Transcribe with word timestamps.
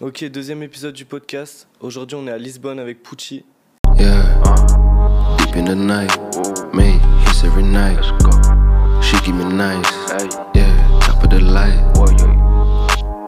Ok, 0.00 0.24
deuxième 0.26 0.62
épisode 0.62 0.94
du 0.94 1.04
podcast. 1.04 1.66
Aujourd'hui, 1.80 2.16
on 2.16 2.24
est 2.28 2.30
à 2.30 2.38
Lisbonne 2.38 2.78
avec 2.78 3.02
Pucci. 3.02 3.44
Yeah, 3.98 4.22
deep 5.38 5.56
in 5.56 5.64
the 5.64 5.74
night, 5.74 6.16
mate, 6.72 7.00
hits 7.26 7.44
every 7.44 7.64
night. 7.64 7.98
She 9.02 9.20
keep 9.24 9.34
me 9.34 9.42
nice, 9.42 9.90
yeah, 10.54 10.70
top 11.00 11.24
of 11.24 11.30
the 11.30 11.40
light. 11.42 11.82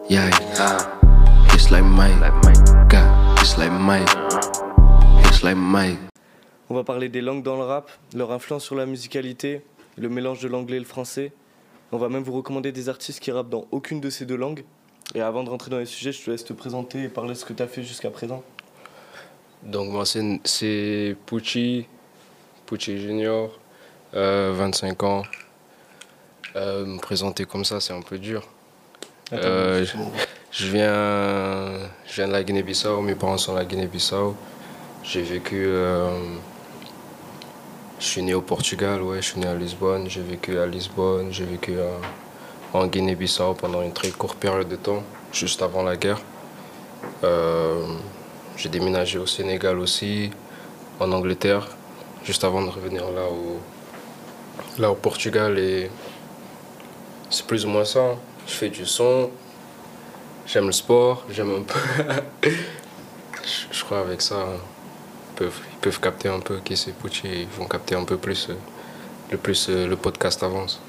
Yeah, 0.09 0.29
hits 1.51 1.69
like 1.71 1.83
Mike, 1.83 2.17
God, 2.87 3.37
hits 3.39 3.57
like 3.57 3.73
Mike, 3.73 4.07
hits 5.25 5.43
like 5.43 5.57
Mike. 5.57 5.99
On 6.69 6.75
va 6.75 6.85
parler 6.85 7.09
des 7.09 7.19
langues 7.19 7.43
dans 7.43 7.57
le 7.57 7.63
rap, 7.63 7.91
leur 8.15 8.31
influence 8.31 8.63
sur 8.63 8.75
la 8.75 8.85
musicalité, 8.85 9.65
le 9.97 10.07
mélange 10.07 10.39
de 10.39 10.47
l'anglais 10.47 10.77
et 10.77 10.79
le 10.79 10.85
français. 10.85 11.33
On 11.91 11.97
va 11.97 12.07
même 12.07 12.23
vous 12.23 12.31
recommander 12.31 12.71
des 12.71 12.87
artistes 12.87 13.19
qui 13.19 13.33
rappent 13.33 13.49
dans 13.49 13.67
aucune 13.71 13.99
de 13.99 14.09
ces 14.09 14.25
deux 14.25 14.37
langues. 14.37 14.63
Et 15.13 15.21
avant 15.21 15.43
de 15.43 15.49
rentrer 15.49 15.69
dans 15.69 15.79
les 15.79 15.85
sujets, 15.85 16.11
je 16.11 16.23
te 16.23 16.31
laisse 16.31 16.43
te 16.45 16.53
présenter 16.53 17.03
et 17.03 17.09
parler 17.09 17.31
de 17.31 17.37
ce 17.37 17.45
que 17.45 17.53
tu 17.53 17.61
as 17.61 17.67
fait 17.67 17.83
jusqu'à 17.83 18.09
présent. 18.09 18.43
Donc 19.63 19.89
moi 19.91 20.05
c'est- 20.05 20.39
c'est 20.43 21.15
Pucci, 21.25 21.85
Pucci 22.65 22.97
Junior, 22.99 23.51
euh, 24.15 24.53
25 24.55 25.03
ans. 25.03 25.23
Euh, 26.55 26.85
me 26.85 26.99
présenter 26.99 27.45
comme 27.45 27.63
ça 27.63 27.79
c'est 27.79 27.93
un 27.93 28.01
peu 28.01 28.17
dur. 28.17 28.47
Attends, 29.31 29.41
Euh. 29.47 29.85
Je 30.53 30.67
viens, 30.67 31.87
je 32.07 32.13
viens 32.15 32.27
de 32.27 32.33
la 32.33 32.43
Guinée-Bissau, 32.43 32.99
mes 33.01 33.15
parents 33.15 33.37
sont 33.37 33.53
de 33.53 33.59
la 33.59 33.63
Guinée-Bissau. 33.65 34.35
J'ai 35.03 35.21
vécu, 35.21 35.63
euh, 35.65 36.09
je 37.99 38.05
suis 38.05 38.21
né 38.21 38.33
au 38.33 38.41
Portugal, 38.41 39.01
ouais, 39.01 39.21
je 39.21 39.27
suis 39.29 39.39
né 39.39 39.47
à 39.47 39.55
Lisbonne, 39.55 40.09
j'ai 40.09 40.21
vécu 40.21 40.57
à 40.59 40.65
Lisbonne, 40.65 41.31
j'ai 41.31 41.45
vécu 41.45 41.77
euh, 41.77 41.95
en 42.73 42.87
Guinée-Bissau 42.87 43.53
pendant 43.53 43.81
une 43.81 43.93
très 43.93 44.09
courte 44.09 44.37
période 44.37 44.67
de 44.67 44.75
temps, 44.75 45.03
juste 45.33 45.61
avant 45.61 45.83
la 45.83 45.97
guerre. 45.97 46.21
Euh, 47.23 47.85
j'ai 48.57 48.69
déménagé 48.69 49.17
au 49.17 49.25
Sénégal 49.25 49.79
aussi, 49.79 50.31
en 50.99 51.11
Angleterre, 51.11 51.67
juste 52.23 52.43
avant 52.43 52.61
de 52.61 52.69
revenir 52.69 53.09
là 53.11 53.25
au, 53.25 53.59
là 54.79 54.91
au 54.91 54.95
Portugal 54.95 55.57
et 55.57 55.89
c'est 57.29 57.45
plus 57.45 57.65
ou 57.65 57.69
moins 57.69 57.85
ça. 57.85 58.15
Je 58.47 58.53
fais 58.53 58.69
du 58.69 58.85
son, 58.85 59.29
J'aime 60.47 60.65
le 60.65 60.71
sport, 60.73 61.23
j'aime 61.29 61.51
un 61.55 61.61
peu. 61.61 61.79
je, 63.71 63.83
crois 63.85 63.99
avec 63.99 64.21
ça, 64.21 64.35
ils 64.45 65.35
peuvent, 65.37 65.59
ils 65.71 65.77
peuvent 65.77 65.99
capter 66.01 66.27
un 66.27 66.39
peu 66.39 66.57
qui 66.57 66.75
c'est 66.75 66.91
Pucci 66.91 67.43
ils 67.43 67.47
vont 67.57 67.67
capter 67.67 67.95
un 67.95 68.03
peu 68.03 68.17
plus 68.17 68.49
euh, 68.49 68.55
le 69.31 69.37
plus 69.37 69.69
euh, 69.69 69.87
le 69.87 69.95
podcast 69.95 70.43
avance. 70.43 70.81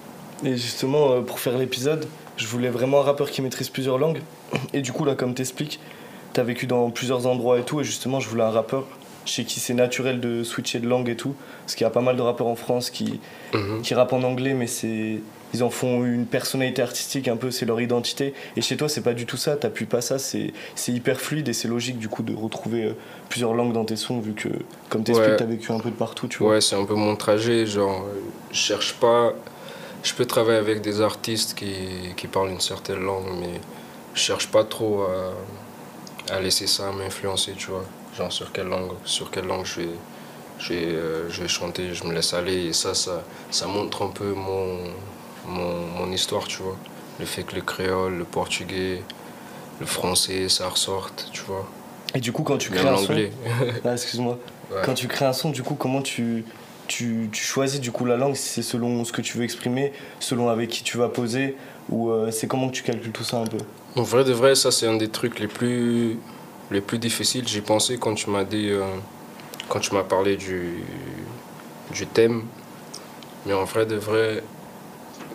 Et 0.44 0.56
justement, 0.56 1.12
euh, 1.12 1.20
pour 1.20 1.38
faire 1.40 1.56
l'épisode, 1.58 2.06
je 2.36 2.46
voulais 2.46 2.70
vraiment 2.70 3.00
un 3.00 3.04
rappeur 3.04 3.30
qui 3.30 3.42
maîtrise 3.42 3.68
plusieurs 3.68 3.98
langues. 3.98 4.20
Et 4.72 4.80
du 4.82 4.92
coup, 4.92 5.04
là, 5.04 5.14
comme 5.14 5.34
t'expliques, 5.34 5.80
t'as 6.32 6.42
vécu 6.42 6.66
dans 6.66 6.90
plusieurs 6.90 7.26
endroits 7.26 7.58
et 7.58 7.62
tout. 7.62 7.80
Et 7.80 7.84
justement, 7.84 8.20
je 8.20 8.28
voulais 8.28 8.42
un 8.44 8.50
rappeur 8.50 8.84
chez 9.24 9.44
qui 9.44 9.60
c'est 9.60 9.74
naturel 9.74 10.18
de 10.18 10.42
switcher 10.42 10.80
de 10.80 10.88
langue 10.88 11.08
et 11.08 11.16
tout. 11.16 11.34
Parce 11.60 11.74
qu'il 11.76 11.84
y 11.84 11.86
a 11.86 11.90
pas 11.90 12.00
mal 12.00 12.16
de 12.16 12.22
rappeurs 12.22 12.48
en 12.48 12.56
France 12.56 12.90
qui, 12.90 13.20
Mhm. 13.54 13.82
qui 13.82 13.94
rappent 13.94 14.12
en 14.12 14.22
anglais, 14.24 14.54
mais 14.54 14.66
c'est 14.66 15.20
ils 15.54 15.62
en 15.62 15.68
font 15.68 16.02
une 16.02 16.24
personnalité 16.24 16.80
artistique 16.80 17.28
un 17.28 17.36
peu, 17.36 17.50
c'est 17.50 17.66
leur 17.66 17.78
identité. 17.78 18.32
Et 18.56 18.62
chez 18.62 18.78
toi, 18.78 18.88
c'est 18.88 19.02
pas 19.02 19.12
du 19.12 19.26
tout 19.26 19.36
ça, 19.36 19.54
t'appuies 19.54 19.84
pas 19.84 20.00
ça, 20.00 20.18
c'est 20.18 20.54
c'est 20.74 20.92
hyper 20.92 21.20
fluide 21.20 21.46
et 21.48 21.52
c'est 21.52 21.68
logique 21.68 21.98
du 21.98 22.08
coup 22.08 22.22
de 22.22 22.34
retrouver 22.34 22.84
euh, 22.86 22.92
plusieurs 23.28 23.52
langues 23.52 23.74
dans 23.74 23.84
tes 23.84 23.96
sons, 23.96 24.18
vu 24.18 24.32
que, 24.32 24.48
comme 24.88 25.04
t'expliques, 25.04 25.32
Ouais. 25.32 25.36
t'as 25.36 25.44
vécu 25.44 25.70
un 25.70 25.78
peu 25.78 25.90
de 25.90 25.94
partout, 25.94 26.26
tu 26.26 26.38
vois. 26.38 26.52
Ouais, 26.52 26.60
c'est 26.62 26.74
un 26.74 26.86
peu 26.86 26.94
mon 26.94 27.16
trajet. 27.16 27.66
Genre, 27.66 28.00
euh, 28.06 28.18
je 28.50 28.56
cherche 28.58 28.94
pas. 28.94 29.34
Je 30.02 30.14
peux 30.14 30.26
travailler 30.26 30.58
avec 30.58 30.80
des 30.80 31.00
artistes 31.00 31.54
qui, 31.54 32.14
qui 32.16 32.26
parlent 32.26 32.50
une 32.50 32.60
certaine 32.60 33.00
langue, 33.00 33.28
mais 33.40 33.60
je 34.14 34.20
cherche 34.20 34.48
pas 34.48 34.64
trop 34.64 35.02
à, 35.02 36.34
à 36.34 36.40
laisser 36.40 36.66
ça 36.66 36.90
m'influencer, 36.92 37.52
tu 37.56 37.70
vois. 37.70 37.84
Genre, 38.16 38.32
sur 38.32 38.52
quelle 38.52 38.66
langue, 38.68 38.92
sur 39.04 39.30
quelle 39.30 39.46
langue 39.46 39.64
je 39.64 39.80
vais, 39.80 39.88
je 40.58 40.72
vais, 40.74 40.84
euh, 40.84 41.30
je 41.30 41.42
vais 41.42 41.48
chanter, 41.48 41.94
je 41.94 42.04
me 42.04 42.12
laisse 42.12 42.34
aller. 42.34 42.66
Et 42.66 42.72
ça, 42.72 42.94
ça, 42.94 43.22
ça 43.50 43.66
montre 43.66 44.02
un 44.02 44.08
peu 44.08 44.32
mon, 44.32 44.78
mon, 45.46 45.86
mon 45.98 46.12
histoire, 46.12 46.46
tu 46.46 46.62
vois. 46.62 46.76
Le 47.20 47.26
fait 47.26 47.44
que 47.44 47.54
le 47.54 47.62
créole, 47.62 48.14
le 48.18 48.24
portugais, 48.24 49.02
le 49.80 49.86
français, 49.86 50.48
ça 50.48 50.68
ressorte, 50.68 51.28
tu 51.32 51.42
vois. 51.42 51.66
Et 52.14 52.20
du 52.20 52.32
coup, 52.32 52.42
quand 52.42 52.58
tu 52.58 52.70
crées 52.70 52.88
un 52.88 52.96
son. 52.96 53.14
Ah, 53.84 53.92
excuse-moi. 53.92 54.38
Ouais. 54.70 54.82
Quand 54.84 54.94
tu 54.94 55.08
crées 55.08 55.24
un 55.26 55.32
son, 55.32 55.50
du 55.50 55.62
coup, 55.62 55.74
comment 55.74 56.02
tu, 56.02 56.44
tu, 56.92 57.30
choisis 57.32 57.80
du 57.80 57.90
coup 57.90 58.04
la 58.04 58.16
langue 58.16 58.34
Si 58.34 58.48
c'est 58.48 58.62
selon 58.62 59.04
ce 59.04 59.12
que 59.12 59.22
tu 59.22 59.38
veux 59.38 59.44
exprimer, 59.44 59.92
selon 60.20 60.48
avec 60.48 60.70
qui 60.70 60.82
tu 60.82 60.98
vas 60.98 61.08
poser, 61.08 61.56
ou 61.88 62.10
euh, 62.10 62.30
c'est 62.30 62.46
comment 62.46 62.68
que 62.68 62.74
tu 62.74 62.82
calcules 62.82 63.12
tout 63.12 63.24
ça 63.24 63.38
un 63.38 63.46
peu? 63.46 63.58
En 63.96 64.02
vrai 64.02 64.24
de 64.24 64.32
vrai, 64.32 64.54
ça 64.54 64.70
c'est 64.70 64.86
un 64.86 64.96
des 64.96 65.08
trucs 65.08 65.38
les 65.38 65.48
plus, 65.48 66.18
les 66.70 66.80
plus 66.80 66.98
difficiles. 66.98 67.46
J'y 67.48 67.60
pensais 67.60 67.96
quand 67.98 68.14
tu 68.14 68.30
m'as 68.30 68.44
dit, 68.44 68.68
euh, 68.70 68.82
quand 69.68 69.80
tu 69.80 69.94
m'as 69.94 70.04
parlé 70.04 70.36
du, 70.36 70.84
du 71.92 72.06
thème. 72.06 72.44
Mais 73.46 73.54
en 73.54 73.64
vrai 73.64 73.86
de 73.86 73.96
vrai, 73.96 74.42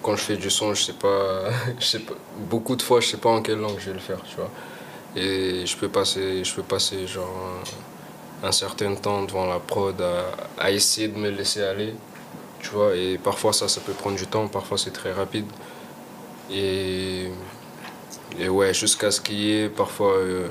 quand 0.01 0.15
je 0.15 0.21
fais 0.21 0.37
du 0.37 0.49
son, 0.49 0.73
je 0.73 0.83
sais 0.83 0.93
pas, 0.93 1.49
je 1.79 1.85
sais 1.85 1.99
pas, 1.99 2.13
beaucoup 2.49 2.75
de 2.75 2.81
fois, 2.81 2.99
je 2.99 3.07
sais 3.07 3.17
pas 3.17 3.29
en 3.29 3.41
quelle 3.41 3.59
langue 3.59 3.77
je 3.79 3.87
vais 3.87 3.93
le 3.93 3.99
faire, 3.99 4.21
tu 4.23 4.35
vois. 4.35 4.51
Et 5.15 5.65
je 5.65 5.75
peux 5.75 5.89
passer, 5.89 6.43
je 6.43 6.53
peux 6.53 6.63
passer 6.63 7.07
genre 7.07 7.63
un, 8.43 8.51
certain 8.51 8.93
temps 8.95 9.23
devant 9.23 9.45
la 9.45 9.59
prod 9.59 9.99
à, 10.01 10.25
à 10.63 10.71
essayer 10.71 11.07
de 11.07 11.17
me 11.17 11.29
laisser 11.29 11.63
aller, 11.63 11.93
tu 12.61 12.69
vois. 12.69 12.95
Et 12.95 13.17
parfois 13.17 13.53
ça, 13.53 13.67
ça 13.67 13.81
peut 13.81 13.93
prendre 13.93 14.15
du 14.17 14.27
temps, 14.27 14.47
parfois 14.47 14.77
c'est 14.77 14.91
très 14.91 15.11
rapide. 15.11 15.45
Et 16.51 17.27
et 18.39 18.49
ouais, 18.49 18.73
jusqu'à 18.73 19.09
ce 19.11 19.19
qu'il 19.21 19.39
y 19.39 19.61
ait 19.61 19.69
parfois 19.69 20.13
euh, 20.17 20.47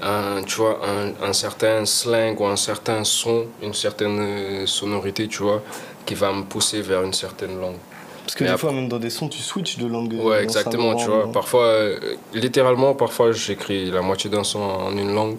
un, 0.00 0.42
tu 0.44 0.56
vois, 0.56 0.80
un, 0.86 1.12
un 1.28 1.32
certain 1.32 1.84
slang 1.84 2.38
ou 2.40 2.46
un 2.46 2.56
certain 2.56 3.04
son, 3.04 3.46
une 3.62 3.74
certaine 3.74 4.18
euh, 4.20 4.66
sonorité, 4.66 5.28
tu 5.28 5.42
vois, 5.42 5.62
qui 6.06 6.14
va 6.14 6.32
me 6.32 6.44
pousser 6.44 6.80
vers 6.80 7.02
une 7.02 7.12
certaine 7.12 7.60
langue. 7.60 7.76
Parce 8.24 8.34
que 8.36 8.44
Mais 8.44 8.48
des 8.50 8.54
après- 8.54 8.68
fois, 8.68 8.72
même 8.72 8.88
dans 8.88 8.98
des 8.98 9.10
sons, 9.10 9.28
tu 9.28 9.42
switches 9.42 9.76
de 9.76 9.86
langue. 9.86 10.14
euh, 10.14 10.22
Ouais, 10.22 10.42
exactement, 10.42 10.94
tu 10.94 11.06
vois. 11.06 11.30
Parfois, 11.30 11.64
euh, 11.64 11.98
littéralement, 12.32 12.94
parfois 12.94 13.32
j'écris 13.32 13.90
la 13.90 14.00
moitié 14.02 14.30
d'un 14.30 14.44
son 14.44 14.60
en 14.60 14.96
une 14.96 15.14
langue 15.14 15.36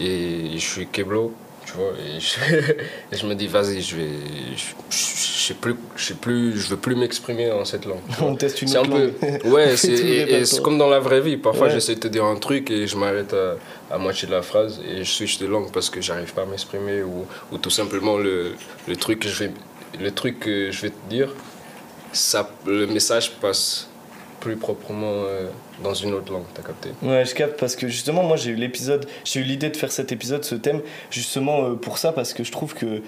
et 0.00 0.52
je 0.54 0.58
suis 0.58 0.86
keblo, 0.86 1.32
tu 1.66 1.72
vois, 1.74 1.92
et 1.98 2.20
je, 2.20 2.38
et 3.12 3.16
je 3.16 3.26
me 3.26 3.34
dis, 3.34 3.46
vas-y, 3.46 3.82
je 3.82 3.96
vais. 3.96 4.08
Je, 4.90 5.54
sais 5.54 5.54
plus, 5.54 5.76
je 5.96 6.04
sais 6.04 6.14
plus, 6.14 6.58
je 6.58 6.68
veux 6.68 6.76
plus 6.76 6.94
m'exprimer 6.94 7.48
dans 7.48 7.64
cette 7.64 7.86
langue. 7.86 8.00
On 8.20 8.34
teste 8.36 8.60
une 8.62 8.68
C'est 8.68 8.76
un 8.78 8.82
autre 8.82 9.12
peu. 9.18 9.48
Ouais, 9.48 9.76
c'est 9.76 10.60
comme 10.62 10.76
dans 10.78 10.88
la 10.90 10.98
vraie 11.00 11.20
vie. 11.22 11.36
Parfois, 11.38 11.68
Ouais. 11.68 11.72
j'essaie 11.72 11.94
de 11.94 12.00
te 12.00 12.08
dire 12.08 12.24
un 12.24 12.36
truc 12.36 12.70
et 12.70 12.86
je 12.86 12.96
m'arrête 12.96 13.32
à, 13.34 13.56
à 13.94 13.98
moitié 13.98 14.28
de 14.28 14.32
la 14.32 14.42
phrase 14.42 14.80
et 14.86 15.04
je 15.04 15.10
switch 15.10 15.38
de 15.38 15.46
langue 15.46 15.70
parce 15.72 15.88
que 15.88 16.00
j'arrive 16.02 16.32
pas 16.34 16.42
à 16.42 16.46
m'exprimer 16.46 17.02
ou, 17.02 17.24
ou 17.50 17.56
tout 17.58 17.70
simplement 17.70 18.18
le, 18.18 18.52
le 18.86 18.96
truc 18.96 19.20
que 19.20 19.28
je 19.28 19.44
vais 19.44 19.50
le 19.98 20.10
truc 20.10 20.40
que 20.40 20.70
je 20.70 20.82
vais 20.82 20.90
te 20.90 21.08
dire, 21.08 21.30
ça 22.12 22.50
le 22.66 22.86
message 22.86 23.32
passe 23.40 23.88
plus 24.48 24.56
proprement 24.56 25.12
euh, 25.26 25.48
dans 25.82 25.94
une 25.94 26.14
autre 26.14 26.32
langue. 26.32 26.44
T'as 26.54 26.62
capté 26.62 26.90
Ouais, 27.02 27.24
je 27.24 27.34
capte 27.34 27.60
parce 27.60 27.76
que 27.76 27.88
justement, 27.88 28.22
moi 28.22 28.36
j'ai 28.36 28.50
eu 28.50 28.54
l'épisode, 28.54 29.06
j'ai 29.24 29.40
eu 29.40 29.42
l'idée 29.42 29.68
de 29.68 29.76
faire 29.76 29.92
cet 29.92 30.10
épisode, 30.10 30.44
ce 30.44 30.54
thème, 30.54 30.80
justement 31.10 31.64
euh, 31.64 31.74
pour 31.74 31.98
ça, 31.98 32.12
parce 32.12 32.32
que 32.32 32.44
je 32.44 32.52
trouve 32.52 32.74
que 32.74 33.02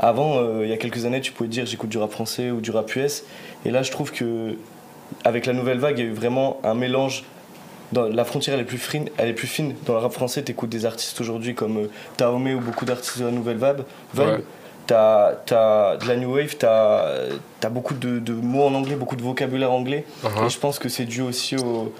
avant, 0.00 0.38
euh, 0.38 0.64
il 0.64 0.70
y 0.70 0.72
a 0.72 0.76
quelques 0.76 1.04
années, 1.04 1.20
tu 1.20 1.32
pouvais 1.32 1.48
dire 1.48 1.66
j'écoute 1.66 1.90
du 1.90 1.98
rap 1.98 2.10
français 2.10 2.50
ou 2.50 2.60
du 2.60 2.70
rap 2.70 2.94
US, 2.96 3.22
et 3.64 3.70
là 3.70 3.82
je 3.82 3.90
trouve 3.90 4.10
que 4.10 4.56
avec 5.24 5.46
la 5.46 5.52
nouvelle 5.52 5.78
vague, 5.78 5.98
il 5.98 6.04
y 6.04 6.08
a 6.08 6.10
eu 6.10 6.14
vraiment 6.14 6.60
un 6.64 6.74
mélange. 6.74 7.24
Dans, 7.92 8.08
la 8.08 8.24
frontière 8.24 8.54
elle 8.54 8.62
est 8.62 8.64
plus 8.64 8.78
fine, 8.78 9.08
elle 9.16 9.28
est 9.28 9.34
plus 9.34 9.48
fine. 9.48 9.74
Dans 9.86 9.94
le 9.94 10.00
rap 10.00 10.12
français, 10.12 10.42
t'écoutes 10.42 10.70
des 10.70 10.86
artistes 10.86 11.20
aujourd'hui 11.20 11.54
comme 11.54 11.88
Taomé 12.16 12.54
ou 12.54 12.60
beaucoup 12.60 12.84
d'artistes 12.84 13.18
de 13.18 13.24
la 13.24 13.32
nouvelle 13.32 13.58
vague. 13.58 13.82
vague. 14.14 14.28
Ouais. 14.38 14.44
T'as 14.90 15.34
t'as 15.46 15.96
de 15.98 16.08
la 16.08 16.16
new 16.16 16.34
wave, 16.34 16.56
t'as 16.56 17.12
as 17.62 17.68
beaucoup 17.68 17.94
de, 17.94 18.18
de 18.18 18.32
mots 18.32 18.64
en 18.64 18.74
anglais, 18.74 18.96
beaucoup 18.96 19.14
de 19.14 19.22
vocabulaire 19.22 19.70
anglais. 19.70 20.04
Uh-huh. 20.24 20.46
Et 20.46 20.50
je 20.50 20.58
pense 20.58 20.80
que 20.80 20.88
c'est 20.88 21.04
dû 21.04 21.22
aussi 21.22 21.54
au, 21.54 21.92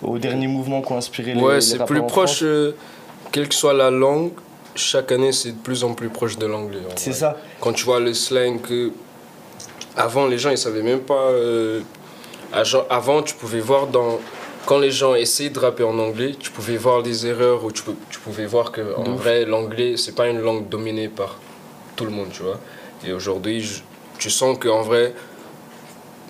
au 0.00 0.18
dernier 0.18 0.46
mouvement 0.46 0.80
qui 0.80 0.92
ont 0.92 0.96
inspiré 0.96 1.34
les, 1.34 1.40
Ouais, 1.42 1.60
c'est 1.60 1.84
plus 1.84 2.02
proche, 2.02 2.44
euh, 2.44 2.76
quelle 3.32 3.48
que 3.48 3.54
soit 3.56 3.74
la 3.74 3.90
langue, 3.90 4.30
chaque 4.76 5.10
année 5.10 5.32
c'est 5.32 5.50
de 5.58 5.58
plus 5.58 5.82
en 5.82 5.94
plus 5.94 6.08
proche 6.08 6.38
de 6.38 6.46
l'anglais. 6.46 6.78
C'est 6.94 7.12
ça. 7.12 7.36
Quand 7.60 7.72
tu 7.72 7.84
vois 7.84 7.98
le 7.98 8.14
slang, 8.14 8.60
avant 9.96 10.26
les 10.28 10.38
gens 10.38 10.50
ils 10.50 10.58
savaient 10.58 10.82
même 10.84 11.00
pas. 11.00 11.14
euh, 11.14 11.80
avant 12.90 13.22
tu 13.22 13.34
pouvais 13.34 13.58
voir 13.58 13.88
dans. 13.88 14.20
Quand 14.66 14.78
les 14.78 14.92
gens 14.92 15.16
essayaient 15.16 15.50
de 15.50 15.58
rapper 15.58 15.82
en 15.82 15.98
anglais, 15.98 16.36
tu 16.38 16.52
pouvais 16.52 16.76
voir 16.76 17.02
des 17.02 17.26
erreurs 17.26 17.64
ou 17.64 17.72
tu, 17.72 17.82
tu 18.08 18.20
pouvais 18.20 18.46
voir 18.46 18.70
que 18.70 18.82
en 18.96 19.14
vrai 19.16 19.44
l'anglais 19.44 19.96
c'est 19.96 20.14
pas 20.14 20.28
une 20.28 20.38
langue 20.40 20.68
dominée 20.68 21.08
par 21.08 21.38
tout 21.96 22.04
le 22.04 22.10
monde, 22.10 22.28
tu 22.32 22.42
vois. 22.42 22.60
Et 23.06 23.12
aujourd'hui, 23.12 23.82
tu 24.18 24.30
sens 24.30 24.58
qu'en 24.58 24.82
vrai, 24.82 25.12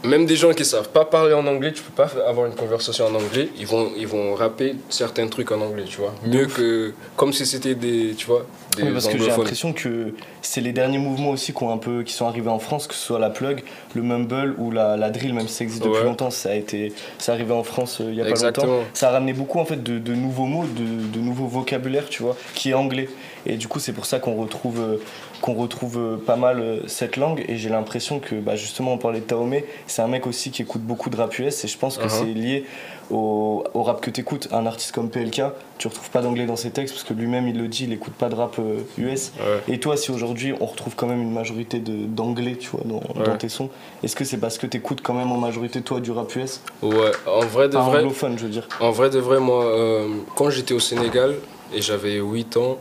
même 0.04 0.26
des 0.26 0.36
gens 0.36 0.52
qui 0.52 0.64
savent 0.64 0.90
pas 0.90 1.04
parler 1.04 1.32
en 1.34 1.46
anglais, 1.46 1.72
tu 1.72 1.82
peux 1.82 1.92
pas 1.92 2.08
avoir 2.28 2.46
une 2.46 2.54
conversation 2.54 3.06
en 3.06 3.14
anglais, 3.14 3.48
ils 3.58 3.66
vont, 3.66 3.90
ils 3.96 4.06
vont 4.06 4.34
rapper 4.34 4.76
certains 4.88 5.26
trucs 5.26 5.50
en 5.50 5.60
anglais, 5.60 5.84
tu 5.88 5.98
vois. 5.98 6.14
Mieux 6.24 6.46
que. 6.46 6.92
Comme 7.16 7.32
si 7.32 7.44
c'était 7.46 7.74
des. 7.74 8.14
Tu 8.16 8.26
vois 8.26 8.46
des 8.76 8.82
Oui, 8.84 8.92
parce 8.92 9.08
que 9.08 9.18
j'ai 9.18 9.26
l'impression 9.28 9.72
que 9.72 10.14
c'est 10.42 10.60
les 10.60 10.72
derniers 10.72 10.98
mouvements 10.98 11.30
aussi 11.30 11.52
qui, 11.54 11.62
ont 11.64 11.72
un 11.72 11.78
peu, 11.78 12.02
qui 12.04 12.12
sont 12.12 12.26
arrivés 12.26 12.50
en 12.50 12.58
France, 12.58 12.86
que 12.86 12.94
ce 12.94 13.00
soit 13.04 13.18
la 13.18 13.30
plug, 13.30 13.62
le 13.94 14.02
mumble 14.02 14.54
ou 14.58 14.70
la, 14.70 14.96
la 14.96 15.10
drill, 15.10 15.32
même 15.34 15.48
si 15.48 15.54
ça 15.54 15.64
existe 15.64 15.82
depuis 15.82 15.98
Ouais. 16.00 16.04
longtemps, 16.04 16.30
ça 16.30 16.50
a 16.50 16.54
été, 16.54 16.92
c'est 17.18 17.32
arrivé 17.32 17.52
en 17.54 17.64
France 17.64 18.00
euh, 18.02 18.08
il 18.10 18.16
y 18.16 18.20
a 18.20 18.24
pas 18.24 18.30
Exactement. 18.30 18.66
longtemps. 18.66 18.86
Ça 18.92 19.08
a 19.08 19.12
ramené 19.12 19.32
beaucoup 19.32 19.58
en 19.58 19.64
fait 19.64 19.82
de, 19.82 19.98
de 19.98 20.14
nouveaux 20.14 20.44
mots, 20.44 20.66
de, 20.66 21.08
de 21.10 21.20
nouveaux 21.20 21.46
vocabulaires, 21.46 22.08
tu 22.10 22.22
vois, 22.22 22.36
qui 22.54 22.70
est 22.70 22.74
anglais. 22.74 23.08
Et 23.46 23.56
du 23.56 23.66
coup, 23.66 23.78
c'est 23.80 23.92
pour 23.92 24.04
ça 24.06 24.18
qu'on 24.18 24.34
retrouve, 24.34 24.78
euh, 24.80 24.96
qu'on 25.40 25.54
retrouve 25.54 25.98
euh, 25.98 26.16
pas 26.16 26.36
mal 26.36 26.60
euh, 26.60 26.80
cette 26.86 27.16
langue. 27.16 27.44
Et 27.48 27.56
j'ai 27.56 27.68
l'impression 27.68 28.18
que, 28.20 28.34
bah, 28.36 28.56
justement, 28.56 28.92
on 28.94 28.98
parlait 28.98 29.20
de 29.20 29.24
Taomé, 29.24 29.64
c'est 29.86 30.02
un 30.02 30.08
mec 30.08 30.26
aussi 30.26 30.50
qui 30.50 30.62
écoute 30.62 30.82
beaucoup 30.82 31.10
de 31.10 31.16
rap 31.16 31.38
US. 31.38 31.64
Et 31.64 31.68
je 31.68 31.78
pense 31.78 31.98
que 31.98 32.04
Uh-huh. 32.06 32.10
c'est 32.20 32.24
lié 32.34 32.64
au, 33.10 33.64
au 33.74 33.82
rap 33.82 34.00
que 34.00 34.10
t'écoutes. 34.10 34.48
Un 34.52 34.66
artiste 34.66 34.92
comme 34.92 35.10
PLK, 35.10 35.42
tu 35.78 35.88
retrouves 35.88 36.10
pas 36.10 36.22
d'anglais 36.22 36.46
dans 36.46 36.56
ses 36.56 36.70
textes 36.70 36.94
parce 36.94 37.04
que 37.04 37.12
lui-même 37.14 37.46
il 37.48 37.56
le 37.58 37.68
dit, 37.68 37.84
il 37.84 37.92
écoute 37.92 38.12
pas 38.14 38.28
de 38.28 38.34
rap 38.34 38.56
euh, 38.58 38.80
US. 38.98 39.32
Ouais. 39.38 39.74
Et 39.74 39.78
toi, 39.80 39.96
si 39.96 40.10
aujourd'hui 40.10 40.54
on 40.60 40.66
retrouve 40.66 40.94
quand 40.96 41.06
même 41.06 41.20
une 41.22 41.32
majorité 41.32 41.80
d'anglais, 41.80 42.56
tu 42.56 42.68
vois, 42.70 42.80
dans, 42.84 42.96
Ouais. 43.18 43.24
dans 43.26 43.36
tes 43.36 43.48
sons, 43.48 43.70
est-ce 44.02 44.14
que 44.16 44.24
c'est 44.24 44.38
parce 44.38 44.58
que 44.58 44.66
t'écoutes 44.66 45.00
quand 45.02 45.14
même 45.14 45.30
en 45.32 45.36
majorité 45.38 45.80
toi 45.82 46.00
du 46.00 46.10
rap 46.10 46.34
US 46.36 46.60
Ouais, 46.82 47.12
en 47.26 47.40
vrai 47.40 47.68
de 47.68 47.74
Pas 47.74 47.82
vrai. 47.82 47.98
anglophone, 48.00 48.38
je 48.38 48.44
veux 48.44 48.50
dire. 48.50 48.68
En 48.80 48.90
vrai 48.90 49.10
de 49.10 49.18
vrai, 49.18 49.38
moi, 49.40 49.64
euh, 49.64 50.08
quand 50.34 50.50
j'étais 50.50 50.74
au 50.74 50.80
Sénégal 50.80 51.34
et 51.74 51.82
j'avais 51.82 52.16
8 52.18 52.56
ans, 52.56 52.78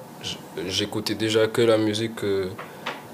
j'écoutais 0.67 1.15
déjà 1.15 1.47
que 1.47 1.61
la 1.61 1.77
musique 1.77 2.15
que, 2.15 2.47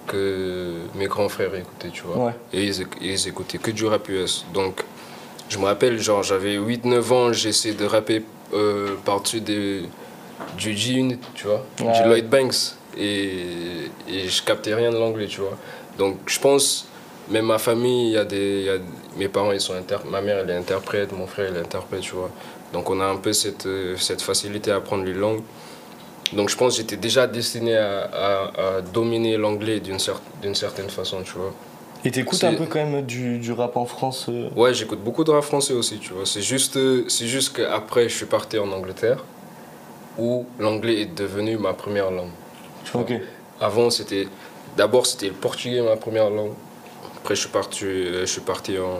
que 0.07 0.73
mes 0.95 1.07
grands 1.07 1.29
frères 1.29 1.53
écoutaient, 1.55 1.89
tu 1.89 2.03
vois. 2.03 2.25
Ouais. 2.27 2.33
Et 2.53 2.63
ils, 2.65 2.85
ils 3.01 3.27
écoutaient 3.27 3.57
que 3.57 3.71
du 3.71 3.85
rap 3.85 4.07
US. 4.09 4.45
Donc, 4.53 4.83
je 5.49 5.57
me 5.57 5.65
rappelle, 5.65 5.99
genre, 5.99 6.23
j'avais 6.23 6.57
8-9 6.57 7.11
ans, 7.13 7.33
j'essayais 7.33 7.75
de 7.75 7.85
rapper 7.85 8.23
euh, 8.53 8.95
par-dessus 9.05 9.41
des- 9.41 9.83
du 10.57 10.75
G-Unit, 10.75 11.19
tu 11.35 11.47
vois, 11.47 11.63
Ouais. 11.81 12.01
du 12.01 12.07
Lloyd 12.09 12.29
Banks. 12.29 12.75
Et, 12.97 13.29
et 14.09 14.27
je 14.27 14.43
captais 14.43 14.73
rien 14.75 14.91
de 14.91 14.97
l'anglais, 14.97 15.27
tu 15.27 15.39
vois. 15.39 15.57
Donc, 15.97 16.17
je 16.25 16.39
pense, 16.39 16.87
même 17.29 17.45
ma 17.45 17.57
famille, 17.57 18.07
il 18.09 18.13
y 18.13 18.17
a 18.17 18.25
des, 18.25 18.63
y 18.63 18.69
a- 18.69 18.79
mes 19.17 19.29
parents, 19.29 19.53
ils 19.53 19.61
sont 19.61 19.73
ma 20.09 20.21
mère, 20.21 20.39
elle 20.39 20.49
est 20.49 20.55
interprète, 20.57 21.13
mon 21.13 21.27
frère, 21.27 21.49
il 21.51 21.55
est 21.55 21.59
interprète, 21.61 22.01
tu 22.01 22.11
vois. 22.15 22.29
Donc, 22.73 22.89
on 22.89 22.99
a 22.99 23.05
un 23.05 23.15
peu 23.17 23.31
cette, 23.31 23.65
euh, 23.65 23.95
cette 23.97 24.21
facilité 24.21 24.71
à 24.71 24.77
apprendre 24.77 25.05
les 25.05 25.13
langues. 25.13 25.41
Donc, 26.33 26.49
je 26.49 26.55
pense 26.55 26.73
que 26.75 26.81
j'étais 26.81 26.95
déjà 26.97 27.27
destiné 27.27 27.75
à, 27.77 28.03
à- 28.03 28.77
à 28.77 28.81
dominer 28.81 29.37
l'anglais 29.37 29.79
d'une 29.79 29.97
cer- 29.97 30.19
d'une 30.41 30.55
certaine 30.55 30.89
façon, 30.89 31.21
tu 31.23 31.33
vois. 31.33 31.53
Et 32.03 32.09
t'écoutes 32.11 32.43
un 32.43 32.53
peu 32.53 32.65
quand 32.65 32.83
même 32.83 33.01
du, 33.05 33.37
du 33.37 33.51
rap 33.51 33.77
en 33.77 33.85
France 33.85 34.25
euh, 34.29 34.49
Ouais, 34.55 34.73
j'écoute 34.73 34.99
beaucoup 35.03 35.23
de 35.23 35.29
rap 35.31 35.43
français 35.43 35.73
aussi, 35.73 35.99
tu 35.99 36.13
vois. 36.13 36.25
C'est 36.25 36.41
juste, 36.41 36.77
euh, 36.77 37.05
c'est 37.09 37.27
juste 37.27 37.55
qu'après, 37.57 38.09
je 38.09 38.15
suis 38.15 38.25
parti 38.25 38.57
en 38.57 38.71
Angleterre, 38.71 39.23
où 40.17 40.45
l'anglais 40.59 41.01
est 41.01 41.13
devenu 41.15 41.57
ma 41.57 41.73
première 41.73 42.09
langue. 42.11 42.31
tu 42.85 42.91
vois. 42.93 43.01
Ok. 43.01 43.13
Avant, 43.59 43.89
c'était. 43.89 44.27
D'abord, 44.77 45.05
c'était 45.05 45.27
le 45.27 45.33
portugais, 45.33 45.81
ma 45.81 45.95
première 45.97 46.29
langue. 46.29 46.53
Après, 47.17 47.35
je 47.35 47.41
suis 47.41 47.49
parti, 47.49 47.85
euh, 47.85 48.21
je 48.21 48.25
suis 48.25 48.41
parti, 48.41 48.79
en, 48.79 48.97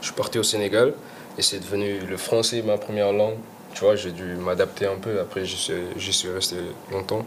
je 0.00 0.06
suis 0.06 0.14
parti 0.14 0.38
au 0.38 0.42
Sénégal, 0.42 0.94
et 1.38 1.42
c'est 1.42 1.60
devenu 1.60 1.98
le 2.00 2.16
français, 2.16 2.62
ma 2.62 2.78
première 2.78 3.12
langue. 3.12 3.36
Tu 3.76 3.84
vois, 3.84 3.94
j'ai 3.94 4.10
dû 4.10 4.24
m'adapter 4.36 4.86
un 4.86 4.96
peu. 4.96 5.20
Après, 5.20 5.44
j'y 5.44 5.56
suis, 5.58 6.30
resté 6.30 6.56
longtemps. 6.90 7.26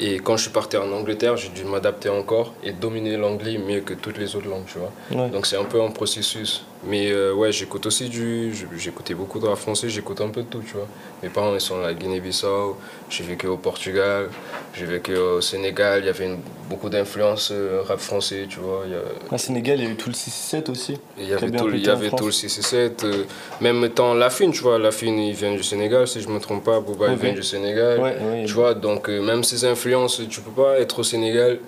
Et 0.00 0.16
quand 0.16 0.36
je 0.36 0.42
suis 0.42 0.50
parti 0.50 0.76
en 0.76 0.90
Angleterre, 0.90 1.36
j'ai 1.36 1.50
dû 1.50 1.64
m'adapter 1.64 2.08
encore 2.08 2.52
et 2.64 2.72
dominer 2.72 3.16
l'anglais 3.16 3.56
mieux 3.58 3.80
que 3.80 3.94
toutes 3.94 4.18
les 4.18 4.34
autres 4.34 4.48
langues, 4.48 4.66
tu 4.66 4.78
vois. 4.78 4.90
Ouais. 5.12 5.30
Donc 5.30 5.46
c'est 5.46 5.56
un 5.56 5.64
peu 5.64 5.80
un 5.80 5.92
processus. 5.92 6.64
Mais 6.86 7.10
euh, 7.10 7.32
ouais, 7.32 7.50
j'écoute 7.50 7.86
aussi 7.86 8.08
du. 8.08 8.52
J'écoutais 8.76 9.14
beaucoup 9.14 9.38
de 9.38 9.46
rap 9.46 9.56
français, 9.58 9.88
j'écoute 9.88 10.20
un 10.20 10.28
peu 10.28 10.42
de 10.42 10.48
tout, 10.48 10.60
tu 10.66 10.74
vois. 10.74 10.86
Mes 11.22 11.30
parents, 11.30 11.54
ils 11.54 11.60
sont 11.60 11.82
à 11.82 11.94
Guinée-Bissau, 11.94 12.76
j'ai 13.08 13.24
vécu 13.24 13.46
au 13.46 13.56
Portugal, 13.56 14.28
j'ai 14.74 14.84
vécu 14.84 15.16
au 15.16 15.40
Sénégal, 15.40 16.00
il 16.02 16.06
y 16.06 16.08
avait 16.10 16.26
une- 16.26 16.40
beaucoup 16.68 16.90
d'influence 16.90 17.50
euh, 17.52 17.80
rap 17.86 17.98
français, 18.00 18.46
tu 18.50 18.58
vois. 18.60 18.82
A- 19.30 19.34
Au 19.34 19.38
Sénégal, 19.38 19.78
il 19.80 19.84
y 19.84 19.88
a 19.88 19.90
eu 19.90 19.96
tout 19.96 20.10
le 20.10 20.14
6-7 20.14 20.68
aussi. 20.68 20.98
Il 21.18 21.26
y 21.28 21.32
avait, 21.32 21.50
tout, 21.50 21.66
le- 21.66 21.74
il 21.74 21.78
pété 21.80 21.88
y 21.88 21.90
en 21.90 21.96
avait 21.96 22.08
France. 22.08 22.20
tout 22.20 22.26
le 22.26 22.32
6 22.32 22.58
et 22.58 22.62
7. 22.62 23.04
euh, 23.04 23.24
même 23.62 23.88
temps, 23.88 24.12
Lafine, 24.12 24.50
tu 24.52 24.60
vois, 24.62 24.78
Lafine, 24.78 25.18
il 25.18 25.34
vient 25.34 25.54
du 25.54 25.62
Sénégal, 25.62 26.06
si 26.06 26.20
je 26.20 26.28
me 26.28 26.38
trompe 26.38 26.64
pas. 26.64 26.80
Bouba, 26.80 27.06
Ok. 27.06 27.12
il 27.14 27.18
vient 27.24 27.32
du 27.32 27.42
Sénégal. 27.42 27.98
Ouais, 28.00 28.16
ouais. 28.20 28.44
Tu 28.46 28.52
vois, 28.52 28.74
donc 28.74 29.08
euh, 29.08 29.22
même 29.22 29.42
ces 29.42 29.64
influences, 29.64 30.20
tu 30.28 30.40
peux 30.42 30.50
pas 30.62 30.78
être 30.78 30.98
au 30.98 31.02
Sénégal 31.02 31.58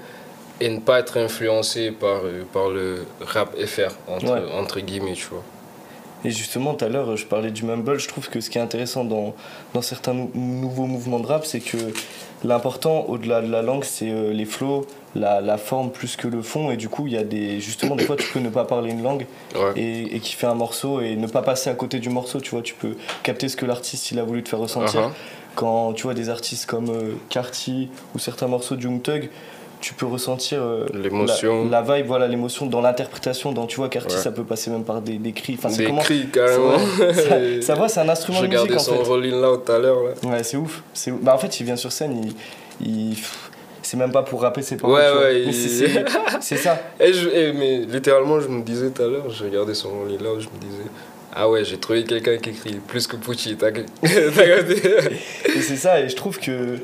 et 0.60 0.68
ne 0.70 0.80
pas 0.80 1.00
être 1.00 1.18
influencé 1.18 1.90
par, 1.90 2.20
euh, 2.24 2.44
par 2.52 2.68
le 2.70 3.04
rap 3.20 3.54
FR, 3.58 3.92
entre, 4.08 4.32
Ouais. 4.32 4.42
entre 4.58 4.80
guillemets, 4.80 5.12
tu 5.14 5.26
vois. 5.26 5.42
Et 6.24 6.30
justement, 6.30 6.74
tout 6.74 6.84
à 6.84 6.88
l'heure, 6.88 7.16
je 7.16 7.26
parlais 7.26 7.50
du 7.50 7.64
mumble. 7.64 7.98
Je 8.00 8.08
trouve 8.08 8.28
que 8.28 8.40
ce 8.40 8.50
qui 8.50 8.58
est 8.58 8.60
intéressant 8.60 9.04
dans, 9.04 9.34
dans 9.74 9.82
certains 9.82 10.14
nou- 10.14 10.30
nouveaux 10.34 10.86
mouvements 10.86 11.20
de 11.20 11.26
rap, 11.26 11.44
c'est 11.44 11.60
que 11.60 11.76
l'important, 12.42 13.04
au-delà 13.08 13.42
de 13.42 13.50
la 13.50 13.62
langue, 13.62 13.84
c'est 13.84 14.10
euh, 14.10 14.32
les 14.32 14.44
flows, 14.46 14.86
la, 15.14 15.40
la 15.40 15.56
forme 15.58 15.90
plus 15.90 16.16
que 16.16 16.26
le 16.26 16.42
fond. 16.42 16.70
Et 16.70 16.76
du 16.76 16.88
coup, 16.88 17.06
il 17.06 17.12
y 17.12 17.16
a 17.16 17.22
des. 17.22 17.60
Justement, 17.60 17.96
des 17.96 18.04
fois, 18.04 18.16
tu 18.16 18.26
peux 18.32 18.40
ne 18.40 18.48
pas 18.48 18.64
parler 18.64 18.90
une 18.90 19.02
langue 19.02 19.26
Ouais. 19.54 19.72
et, 19.76 20.16
et 20.16 20.20
kiffer 20.20 20.46
un 20.46 20.54
morceau 20.54 21.00
et 21.00 21.16
ne 21.16 21.26
pas 21.26 21.42
passer 21.42 21.70
à 21.70 21.74
côté 21.74 21.98
du 21.98 22.08
morceau. 22.08 22.40
Tu 22.40 22.50
vois, 22.50 22.62
tu 22.62 22.74
peux 22.74 22.96
capter 23.22 23.48
ce 23.48 23.56
que 23.56 23.66
l'artiste 23.66 24.10
il 24.10 24.18
a 24.18 24.24
voulu 24.24 24.42
te 24.42 24.48
faire 24.48 24.58
ressentir. 24.58 25.00
Uh-huh. 25.00 25.12
Quand 25.54 25.92
tu 25.92 26.04
vois 26.04 26.14
des 26.14 26.28
artistes 26.28 26.66
comme 26.66 26.90
euh, 26.90 27.12
Carti 27.28 27.88
ou 28.14 28.18
certains 28.18 28.46
morceaux 28.48 28.74
de 28.76 28.82
Young 28.82 29.00
Thug, 29.00 29.30
tu 29.80 29.94
peux 29.94 30.06
ressentir 30.06 30.60
euh, 30.62 30.86
L'émotion. 30.94 31.68
la, 31.68 31.82
la 31.82 31.96
vibe, 31.96 32.06
voilà, 32.06 32.26
l'émotion 32.28 32.66
dans 32.66 32.80
l'interprétation. 32.80 33.52
Dans, 33.52 33.66
tu 33.66 33.76
vois, 33.76 33.88
Carti, 33.88 34.14
Ouais. 34.16 34.20
ça 34.22 34.30
peut 34.32 34.44
passer 34.44 34.70
même 34.70 34.84
par 34.84 35.00
des, 35.02 35.18
des 35.18 35.32
cris. 35.32 35.54
Enfin, 35.58 35.68
c'est 35.68 35.78
Des 35.78 35.84
comment 35.86 36.02
cris, 36.02 36.26
carrément. 36.32 36.78
ça, 37.14 37.62
ça 37.62 37.74
va, 37.80 37.88
c'est 37.88 38.00
un 38.00 38.08
instrument 38.08 38.38
Je 38.38 38.44
de 38.44 38.48
musique 38.48 38.62
regardais 38.62 38.80
en 38.80 38.84
son 38.96 38.96
fait. 39.04 39.08
Rolling 39.08 39.40
Loud 39.40 39.64
tout 39.64 39.72
à 39.72 39.78
l'heure. 39.78 39.98
Ouais, 40.24 40.42
c'est 40.42 40.56
ouf. 40.56 40.82
c'est. 40.94 41.10
Bah, 41.12 41.34
en 41.34 41.38
fait, 41.38 41.60
il 41.60 41.64
vient 41.64 41.76
sur 41.76 41.92
scène, 41.92 42.32
il. 42.80 43.16
C'est 43.82 43.96
même 43.96 44.10
pas 44.10 44.22
pour 44.24 44.42
rapper 44.42 44.62
ses 44.62 44.76
paroles. 44.76 44.96
Ouais, 45.00 45.22
ouais, 45.22 45.42
il- 45.42 45.54
c'est- 46.40 46.56
ça. 46.56 46.80
Et 46.98 47.12
je, 47.12 47.28
et 47.28 47.52
mais 47.52 47.78
littéralement, 47.80 48.40
je 48.40 48.48
me 48.48 48.62
disais 48.62 48.90
tout 48.90 49.02
à 49.02 49.06
l'heure, 49.06 49.30
je 49.30 49.44
regardais 49.44 49.74
son 49.74 49.90
Rolling 49.90 50.18
Loud, 50.20 50.40
je 50.40 50.46
me 50.48 50.60
disais, 50.60 50.82
ah 51.32 51.48
ouais, 51.48 51.64
j'ai 51.64 51.76
trouvé 51.78 52.02
quelqu'un 52.02 52.36
qui 52.38 52.50
écrit 52.50 52.74
plus 52.84 53.06
que 53.06 53.14
Pucci, 53.14 53.56
t'as 53.56 53.68
Et 53.70 55.60
c'est 55.60 55.76
ça, 55.76 56.00
et 56.00 56.08
je 56.08 56.16
trouve 56.16 56.38
que 56.40 56.78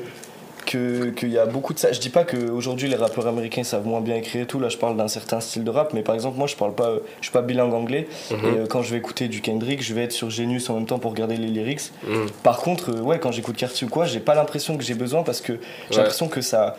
que- 0.73 1.09
qu'il 1.11 1.29
y 1.31 1.37
a 1.37 1.45
beaucoup 1.45 1.73
de 1.73 1.79
ça. 1.79 1.91
Je 1.91 1.99
dis 1.99 2.09
pas 2.09 2.23
qu'aujourd'hui 2.23 2.89
les 2.89 2.95
rappeurs 2.95 3.27
américains 3.27 3.63
savent 3.63 3.85
moins 3.85 4.01
bien 4.01 4.15
écrire 4.15 4.41
et 4.43 4.45
tout, 4.47 4.59
là 4.59 4.69
je 4.69 4.77
parle 4.77 4.97
d'un 4.97 5.07
certain 5.07 5.39
style 5.39 5.63
de 5.63 5.69
rap, 5.69 5.93
mais 5.93 6.01
par 6.01 6.15
exemple 6.15 6.37
moi 6.37 6.47
je 6.47 6.55
parle 6.55 6.73
pas, 6.73 6.89
euh, 6.89 6.99
je 7.21 7.25
suis 7.25 7.31
pas 7.33 7.41
bilingue 7.41 7.73
anglais, 7.73 8.07
Mhm. 8.31 8.37
et 8.37 8.57
euh, 8.59 8.65
quand 8.67 8.81
je 8.81 8.91
vais 8.91 8.97
écouter 8.97 9.27
du 9.27 9.41
Kendrick, 9.41 9.81
je 9.83 9.93
vais 9.93 10.03
être 10.03 10.11
sur 10.11 10.29
Genius 10.29 10.69
en 10.69 10.75
même 10.75 10.85
temps 10.85 10.99
pour 10.99 11.11
regarder 11.11 11.37
les 11.37 11.47
lyrics. 11.47 11.91
Mhm. 12.07 12.27
Par 12.43 12.57
contre, 12.57 12.91
euh, 12.91 13.01
ouais, 13.01 13.19
quand 13.19 13.31
j'écoute 13.31 13.55
Cartier 13.55 13.87
ou 13.87 13.89
quoi, 13.89 14.05
j'ai 14.05 14.19
pas 14.19 14.35
l'impression 14.35 14.77
que 14.77 14.83
j'ai 14.83 14.95
besoin 14.95 15.23
parce 15.23 15.41
que 15.41 15.53
j'ai 15.53 15.97
Ouais. 15.97 15.97
l'impression 16.03 16.27
que 16.27 16.41
ça. 16.41 16.75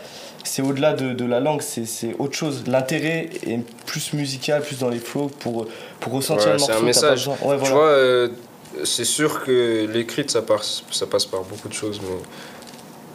C'est 0.47 0.61
au-delà 0.61 0.93
de, 0.93 1.13
de 1.15 1.25
la 1.25 1.41
langue, 1.41 1.63
c'est 1.63 1.87
c'est 1.87 2.15
autre 2.19 2.35
chose. 2.37 2.65
L'intérêt 2.67 3.31
est 3.47 3.61
plus 3.87 4.13
musical, 4.13 4.61
plus 4.63 4.79
dans 4.81 4.91
les 4.91 4.99
flows 4.99 5.31
pour, 5.41 5.67
pour 6.01 6.13
ressentir 6.13 6.49
Ouais, 6.49 6.53
le 6.55 6.59
c'est 6.59 6.67
morceau. 6.67 6.73
un 6.73 6.75
t'as 6.75 6.81
pas 6.81 6.87
message. 6.87 7.29
Ouais, 7.29 7.35
Tu 7.41 7.45
voilà. 7.61 7.75
vois, 7.75 7.87
euh, 7.89 8.29
c'est 8.85 9.05
sûr 9.07 9.43
que 9.45 9.87
l'écrit, 9.91 10.25
ça 10.29 10.43
passe, 10.43 10.83
ça 10.91 11.07
passe 11.07 11.25
par 11.27 11.43
beaucoup 11.45 11.69
de 11.69 11.73
choses, 11.75 12.01
mais 12.03 12.17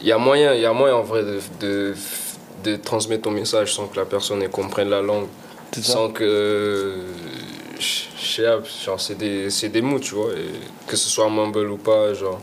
il 0.01 0.07
y 0.07 0.11
a 0.11 0.17
moyen, 0.17 0.53
il 0.53 0.61
y 0.61 0.65
a 0.65 0.73
moyen 0.73 0.95
en 0.95 1.03
vrai 1.03 1.23
de, 1.23 1.39
de, 1.59 1.93
de 2.63 2.75
transmettre 2.75 3.23
ton 3.23 3.31
message 3.31 3.73
sans 3.73 3.87
que 3.87 3.97
la 3.97 4.05
personne 4.05 4.47
comprenne 4.49 4.89
la 4.89 5.01
langue, 5.01 5.27
sans 5.81 6.09
que. 6.09 6.95
Je 7.79 7.85
je 8.21 8.35
sais 8.35 8.43
pas, 8.43 8.59
genre, 8.85 8.99
c'est 8.99 9.15
des, 9.17 9.49
c'est 9.49 9.69
des 9.69 9.81
mots, 9.81 9.99
tu 9.99 10.13
vois, 10.15 10.31
et 10.33 10.51
que 10.87 10.97
ce 10.97 11.07
soit 11.09 11.29
mumble 11.29 11.69
ou 11.71 11.77
pas, 11.77 12.13
genre. 12.13 12.39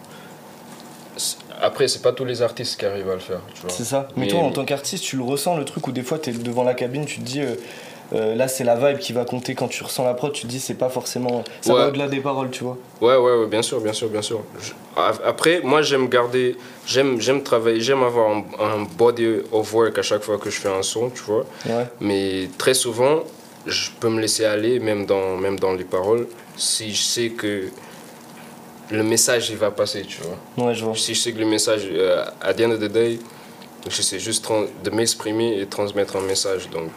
Après, 1.61 1.89
c'est 1.89 2.03
pas 2.03 2.13
tous 2.13 2.25
les 2.25 2.43
artistes 2.43 2.79
qui 2.79 2.85
arrivent 2.87 3.09
à 3.11 3.15
le 3.15 3.21
faire, 3.21 3.41
tu 3.55 3.63
vois. 3.63 3.71
C'est 3.71 3.85
ça. 3.85 4.09
Mais, 4.17 4.25
Mais- 4.25 4.31
toi, 4.31 4.41
en 4.41 4.51
tant 4.51 4.65
qu'artiste, 4.65 5.05
tu 5.05 5.17
le 5.17 5.23
ressens 5.23 5.57
le 5.57 5.65
truc 5.65 5.87
où 5.87 5.93
des 5.93 6.03
fois, 6.03 6.19
tu 6.19 6.31
es 6.31 6.33
devant 6.33 6.65
la 6.65 6.75
cabine, 6.75 7.05
tu 7.07 7.19
te 7.21 7.25
dis, 7.25 7.41
euh, 7.41 7.55
euh, 8.13 8.35
là, 8.37 8.47
c'est 8.49 8.63
la 8.65 8.77
vibe 8.77 8.99
qui 8.99 9.13
va 9.13 9.25
compter. 9.25 9.55
Quand 9.55 9.69
tu 9.69 9.83
ressens 9.83 10.05
la 10.05 10.15
prod, 10.15 10.33
tu 10.33 10.43
te 10.43 10.47
dis, 10.47 10.61
c'est 10.61 10.75
pas 10.75 10.89
forcément. 10.89 11.43
Ça 11.61 11.73
va 11.75 11.81
Ouais. 11.83 11.89
au-delà 11.89 12.09
des 12.09 12.21
paroles, 12.21 12.51
tu 12.51 12.63
vois. 12.65 12.77
Ouais, 13.01 13.17
ouais, 13.17 13.39
ouais, 13.41 13.47
bien 13.47 13.63
sûr, 13.63 13.81
bien 13.81 13.93
sûr, 13.93 14.09
bien 14.09 14.23
sûr. 14.23 14.43
Je- 14.61 14.73
Après, 15.25 15.61
moi, 15.65 15.83
j'aime 15.83 16.09
garder, 16.09 16.57
j'aime, 16.87 17.21
j'aime 17.21 17.43
travailler, 17.43 17.81
j'aime 17.81 18.03
avoir 18.03 18.31
un, 18.31 18.45
un 18.61 18.83
body 18.97 19.27
of 19.53 19.73
work 19.75 19.99
à 19.99 20.03
chaque 20.03 20.23
fois 20.23 20.39
que 20.39 20.51
je 20.51 20.59
fais 20.61 20.69
un 20.69 20.83
son, 20.83 21.11
tu 21.11 21.23
vois. 21.23 21.45
Ouais. 21.67 21.87
Mais 22.01 22.49
très 22.59 22.75
souvent, 22.75 23.25
je 23.67 23.91
peux 23.99 24.09
me 24.09 24.21
laisser 24.21 24.45
aller, 24.45 24.79
même 24.79 25.05
dans, 25.07 25.37
même 25.37 25.59
dans 25.59 25.73
les 25.75 25.85
paroles, 25.85 26.29
si 26.57 26.95
je 26.95 27.03
sais 27.03 27.29
que 27.31 27.65
le 28.91 29.03
message, 29.03 29.51
il 29.51 29.57
va 29.57 29.71
passer, 29.73 30.03
tu 30.03 30.19
vois. 30.23 30.67
Ouais, 30.69 30.75
je 30.75 30.85
vois. 30.85 30.95
Si 30.95 31.13
je 31.15 31.21
sais 31.21 31.33
que 31.33 31.39
le 31.41 31.47
message, 31.47 31.83
euh, 31.91 32.25
à 32.41 32.55
the 32.55 32.61
end 32.61 32.71
of 32.71 32.79
the 32.79 32.85
day, 32.85 33.19
j'essaie 33.89 34.21
juste 34.21 34.47
de 34.85 34.91
m'exprimer 34.91 35.61
et 35.61 35.67
transmettre 35.67 36.15
un 36.17 36.21
message. 36.21 36.71
Donc, 36.71 36.91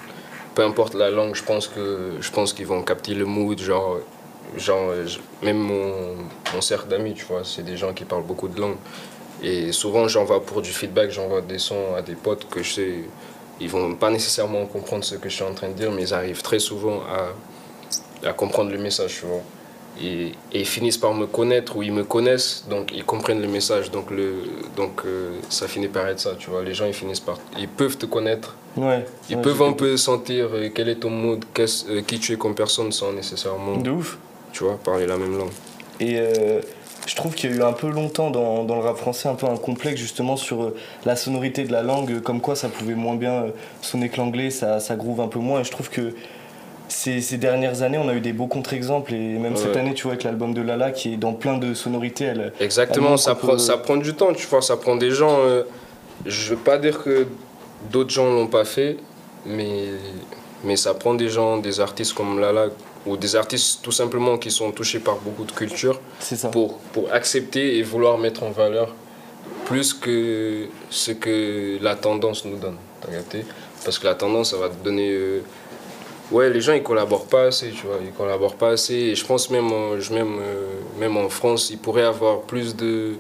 peu 0.60 0.66
importe 0.66 0.94
la 0.94 1.10
langue, 1.10 1.36
je 1.36 1.44
pense 1.44 1.70
que 1.70 2.18
je 2.20 2.32
pense 2.32 2.52
qu'ils 2.52 2.68
vont 2.68 2.82
capter 2.84 3.14
le 3.14 3.24
mood, 3.24 3.58
genre, 3.58 4.00
genre 4.58 4.92
même 5.42 5.58
mon, 5.58 6.60
cercle 6.60 6.90
d'amis, 6.90 7.14
tu 7.14 7.24
vois, 7.24 7.46
c'est 7.46 7.64
des 7.64 7.78
gens 7.78 7.94
qui 7.94 8.04
parlent 8.04 8.26
beaucoup 8.26 8.50
de 8.50 8.60
langues. 8.60 8.76
Et 9.42 9.72
souvent, 9.72 10.10
j'envoie 10.10 10.44
pour 10.44 10.62
du 10.62 10.72
feedback, 10.72 11.12
j'envoie 11.12 11.40
des 11.40 11.60
sons 11.60 11.96
à 11.96 12.02
des 12.02 12.16
potes 12.16 12.50
que 12.50 12.62
je 12.62 12.74
sais, 12.74 12.94
ils 13.62 13.70
vont 13.70 13.96
pas 13.96 14.10
nécessairement 14.10 14.66
comprendre 14.66 15.06
ce 15.06 15.16
que 15.16 15.30
je 15.30 15.36
suis 15.36 15.46
en 15.46 15.54
train 15.54 15.70
de 15.70 15.76
dire, 15.76 15.94
mais 15.94 16.02
ils 16.02 16.14
arrivent 16.14 16.42
très 16.42 16.60
souvent 16.60 17.04
à, 18.26 18.34
comprendre 18.34 18.70
le 18.70 18.80
message. 18.80 19.24
Et, 20.02 20.28
et 20.54 20.60
ils 20.62 20.66
finissent 20.66 20.98
par 20.98 21.14
me 21.14 21.26
connaître 21.26 21.76
ou 21.76 21.84
ils 21.84 21.92
me 21.92 22.04
connaissent, 22.06 22.66
donc 22.70 22.92
ils 22.96 23.04
comprennent 23.04 23.42
le 23.42 23.48
message. 23.50 23.92
Donc, 23.92 24.12
le, 24.12 24.34
donc 24.78 25.02
euh, 25.06 25.32
ça 25.50 25.68
finit 25.68 25.90
par 25.90 26.08
être 26.08 26.20
ça, 26.20 26.32
tu 26.40 26.50
vois. 26.50 26.64
Les 26.64 26.74
gens, 26.74 26.86
ils 26.86 26.94
finissent 26.94 27.20
par... 27.20 27.38
Ils 27.58 27.68
peuvent 27.68 27.98
te 27.98 28.06
connaître, 28.06 28.56
Ouais. 28.78 29.04
ils 29.30 29.36
ouais, 29.36 29.42
peuvent 29.42 29.62
un 29.64 29.74
peu 29.74 29.98
sentir 29.98 30.50
euh, 30.54 30.70
quel 30.74 30.88
est 30.90 30.96
ton 31.02 31.10
mood, 31.10 31.44
euh, 31.60 32.02
qui 32.08 32.20
tu 32.20 32.34
es 32.34 32.38
comme 32.38 32.56
personne 32.56 32.92
sans 32.94 33.12
nécessairement, 33.12 33.78
De 33.78 33.90
ouf. 33.92 34.18
tu 34.54 34.64
vois, 34.64 34.78
parler 34.78 35.06
la 35.06 35.18
même 35.18 35.38
langue. 35.38 35.52
Et 36.00 36.18
je 37.06 37.16
trouve 37.16 37.34
qu'il 37.34 37.50
y 37.50 37.54
a 37.54 37.58
eu 37.58 37.64
un 37.64 37.74
peu 37.74 37.90
longtemps 37.90 38.30
dans, 38.30 38.64
dans 38.64 38.76
le 38.76 38.82
rap 38.82 38.96
français 38.98 39.28
un 39.28 39.36
peu 39.36 39.48
un 39.48 39.58
complexe 39.58 40.00
justement 40.00 40.38
sur 40.38 40.72
la 41.06 41.16
sonorité 41.18 41.64
de 41.66 41.72
la 41.74 41.82
langue, 41.82 42.22
comme 42.22 42.40
quoi 42.40 42.56
ça 42.56 42.70
pouvait 42.70 42.94
moins 42.96 43.16
bien 43.16 43.48
sonner 43.82 44.08
que 44.10 44.18
l'anglais, 44.18 44.50
ça, 44.50 44.80
ça 44.80 44.96
groove 44.96 45.20
un 45.20 45.28
peu 45.28 45.40
moins. 45.40 45.60
Et 45.62 45.64
je 45.66 45.72
trouve 45.72 45.90
que 45.90 46.14
ces, 46.90 47.22
ces 47.22 47.38
dernières 47.38 47.82
années, 47.82 47.98
on 47.98 48.10
a 48.10 48.14
eu 48.14 48.20
des 48.22 48.34
beaux 48.34 48.48
contre-exemples. 48.48 49.14
Et 49.14 49.18
même 49.38 49.56
cette 49.56 49.76
année, 49.78 49.94
tu 49.94 50.04
vois, 50.04 50.14
avec 50.14 50.24
l'album 50.24 50.54
de 50.54 50.62
Lala 50.62 50.92
qui 50.92 51.14
est 51.14 51.18
dans 51.18 51.34
plein 51.34 51.58
de 51.58 51.74
sonorités, 51.74 52.26
elle, 52.26 52.54
Exactement, 52.60 53.16
ça, 53.18 53.36
prend, 53.36 53.54
peut- 53.54 53.58
ça 53.58 53.78
prend 53.78 53.98
du 53.98 54.14
temps, 54.14 54.34
tu 54.34 54.46
vois, 54.48 54.62
ça 54.62 54.76
prend 54.78 54.96
des 54.96 55.12
gens. 55.12 55.38
euh, 55.40 55.64
je 56.26 56.50
veux 56.52 56.58
pas 56.60 56.78
dire 56.78 57.02
que 57.04 57.28
d'autres 57.92 58.10
gens 58.10 58.26
l'ont 58.30 58.48
pas 58.48 58.66
fait, 58.66 58.98
mais, 59.46 59.86
mais 60.66 60.76
ça 60.76 60.94
prend 60.94 61.14
des 61.14 61.30
gens, 61.30 61.58
des 61.58 61.80
artistes 61.80 62.14
comme 62.14 62.40
Lala, 62.40 62.68
ou 63.06 63.16
des 63.16 63.36
artistes 63.38 63.80
tout 63.82 63.94
simplement 63.94 64.38
qui 64.38 64.52
sont 64.52 64.72
touchés 64.72 65.00
par 65.00 65.16
beaucoup 65.18 65.46
de 65.46 65.52
culture, 65.54 66.02
pour, 66.52 66.78
pour 66.94 67.12
accepter 67.14 67.78
et 67.78 67.84
vouloir 67.84 68.18
mettre 68.18 68.44
en 68.44 68.52
valeur 68.52 68.94
plus 69.66 69.94
que 69.94 70.66
ce 70.90 71.12
que 71.12 71.78
la 71.82 71.96
tendance 71.96 72.44
nous 72.46 72.58
donne. 72.58 72.76
Parce 73.86 73.98
que 73.98 74.06
la 74.08 74.16
tendance, 74.16 74.52
ça 74.52 74.58
va 74.58 74.68
te 74.70 74.84
donner. 74.84 75.10
euh, 75.12 75.40
Ouais, 76.32 76.50
les 76.50 76.62
gens 76.62 76.74
ils 76.74 76.84
collaborent 76.84 77.26
pas 77.26 77.44
assez, 77.46 77.70
tu 77.72 77.88
vois, 77.88 77.98
ils 78.04 78.12
collaborent 78.12 78.56
pas 78.56 78.70
assez. 78.70 78.94
Et 78.94 79.16
je 79.16 79.26
pense 79.26 79.50
même, 79.50 79.72
en- 79.72 80.00
je- 80.00 80.14
même, 80.14 80.38
euh, 80.40 80.66
même 81.00 81.18
en 81.18 81.30
France, 81.30 81.70
il 81.72 81.78
pourrait 81.80 82.04
avoir 82.04 82.42
plus 82.42 82.76
de, 82.76 83.16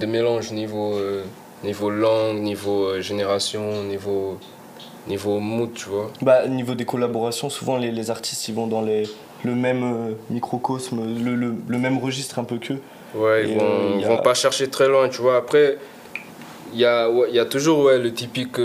de 0.00 0.06
mélange 0.06 0.50
niveau, 0.52 0.94
euh, 0.94 1.24
niveau 1.62 1.90
langue, 1.90 2.38
niveau 2.38 2.84
euh, 2.86 3.00
génération, 3.02 3.82
niveau, 3.84 4.38
niveau 5.06 5.38
mood, 5.40 5.74
tu 5.74 5.88
vois. 5.90 6.10
Bah, 6.22 6.40
au 6.44 6.48
niveau 6.48 6.74
des 6.74 6.84
collaborations, 6.86 7.50
souvent 7.50 7.76
les, 7.76 7.90
les 7.90 8.10
artistes 8.10 8.48
ils 8.48 8.54
vont 8.54 8.66
dans 8.66 8.82
les, 8.82 9.02
le 9.44 9.54
même 9.54 10.14
microcosme, 10.30 11.00
le, 11.22 11.34
le, 11.34 11.54
le 11.68 11.78
même 11.78 11.98
registre 11.98 12.38
un 12.38 12.44
peu 12.44 12.56
qu'eux. 12.58 12.80
Ouais, 13.14 13.44
ils 13.48 13.58
vont, 13.58 13.98
y 13.98 14.04
a- 14.04 14.08
vont 14.08 14.18
pas 14.18 14.34
chercher 14.34 14.68
très 14.68 14.88
loin, 14.88 15.08
tu 15.10 15.20
vois. 15.20 15.36
Après, 15.36 15.78
il 16.72 16.78
y 16.80 16.84
a, 16.84 17.10
ouais, 17.10 17.30
y 17.30 17.38
a 17.38 17.44
toujours 17.46 17.84
ouais, 17.84 17.98
le 17.98 18.12
typique 18.12 18.58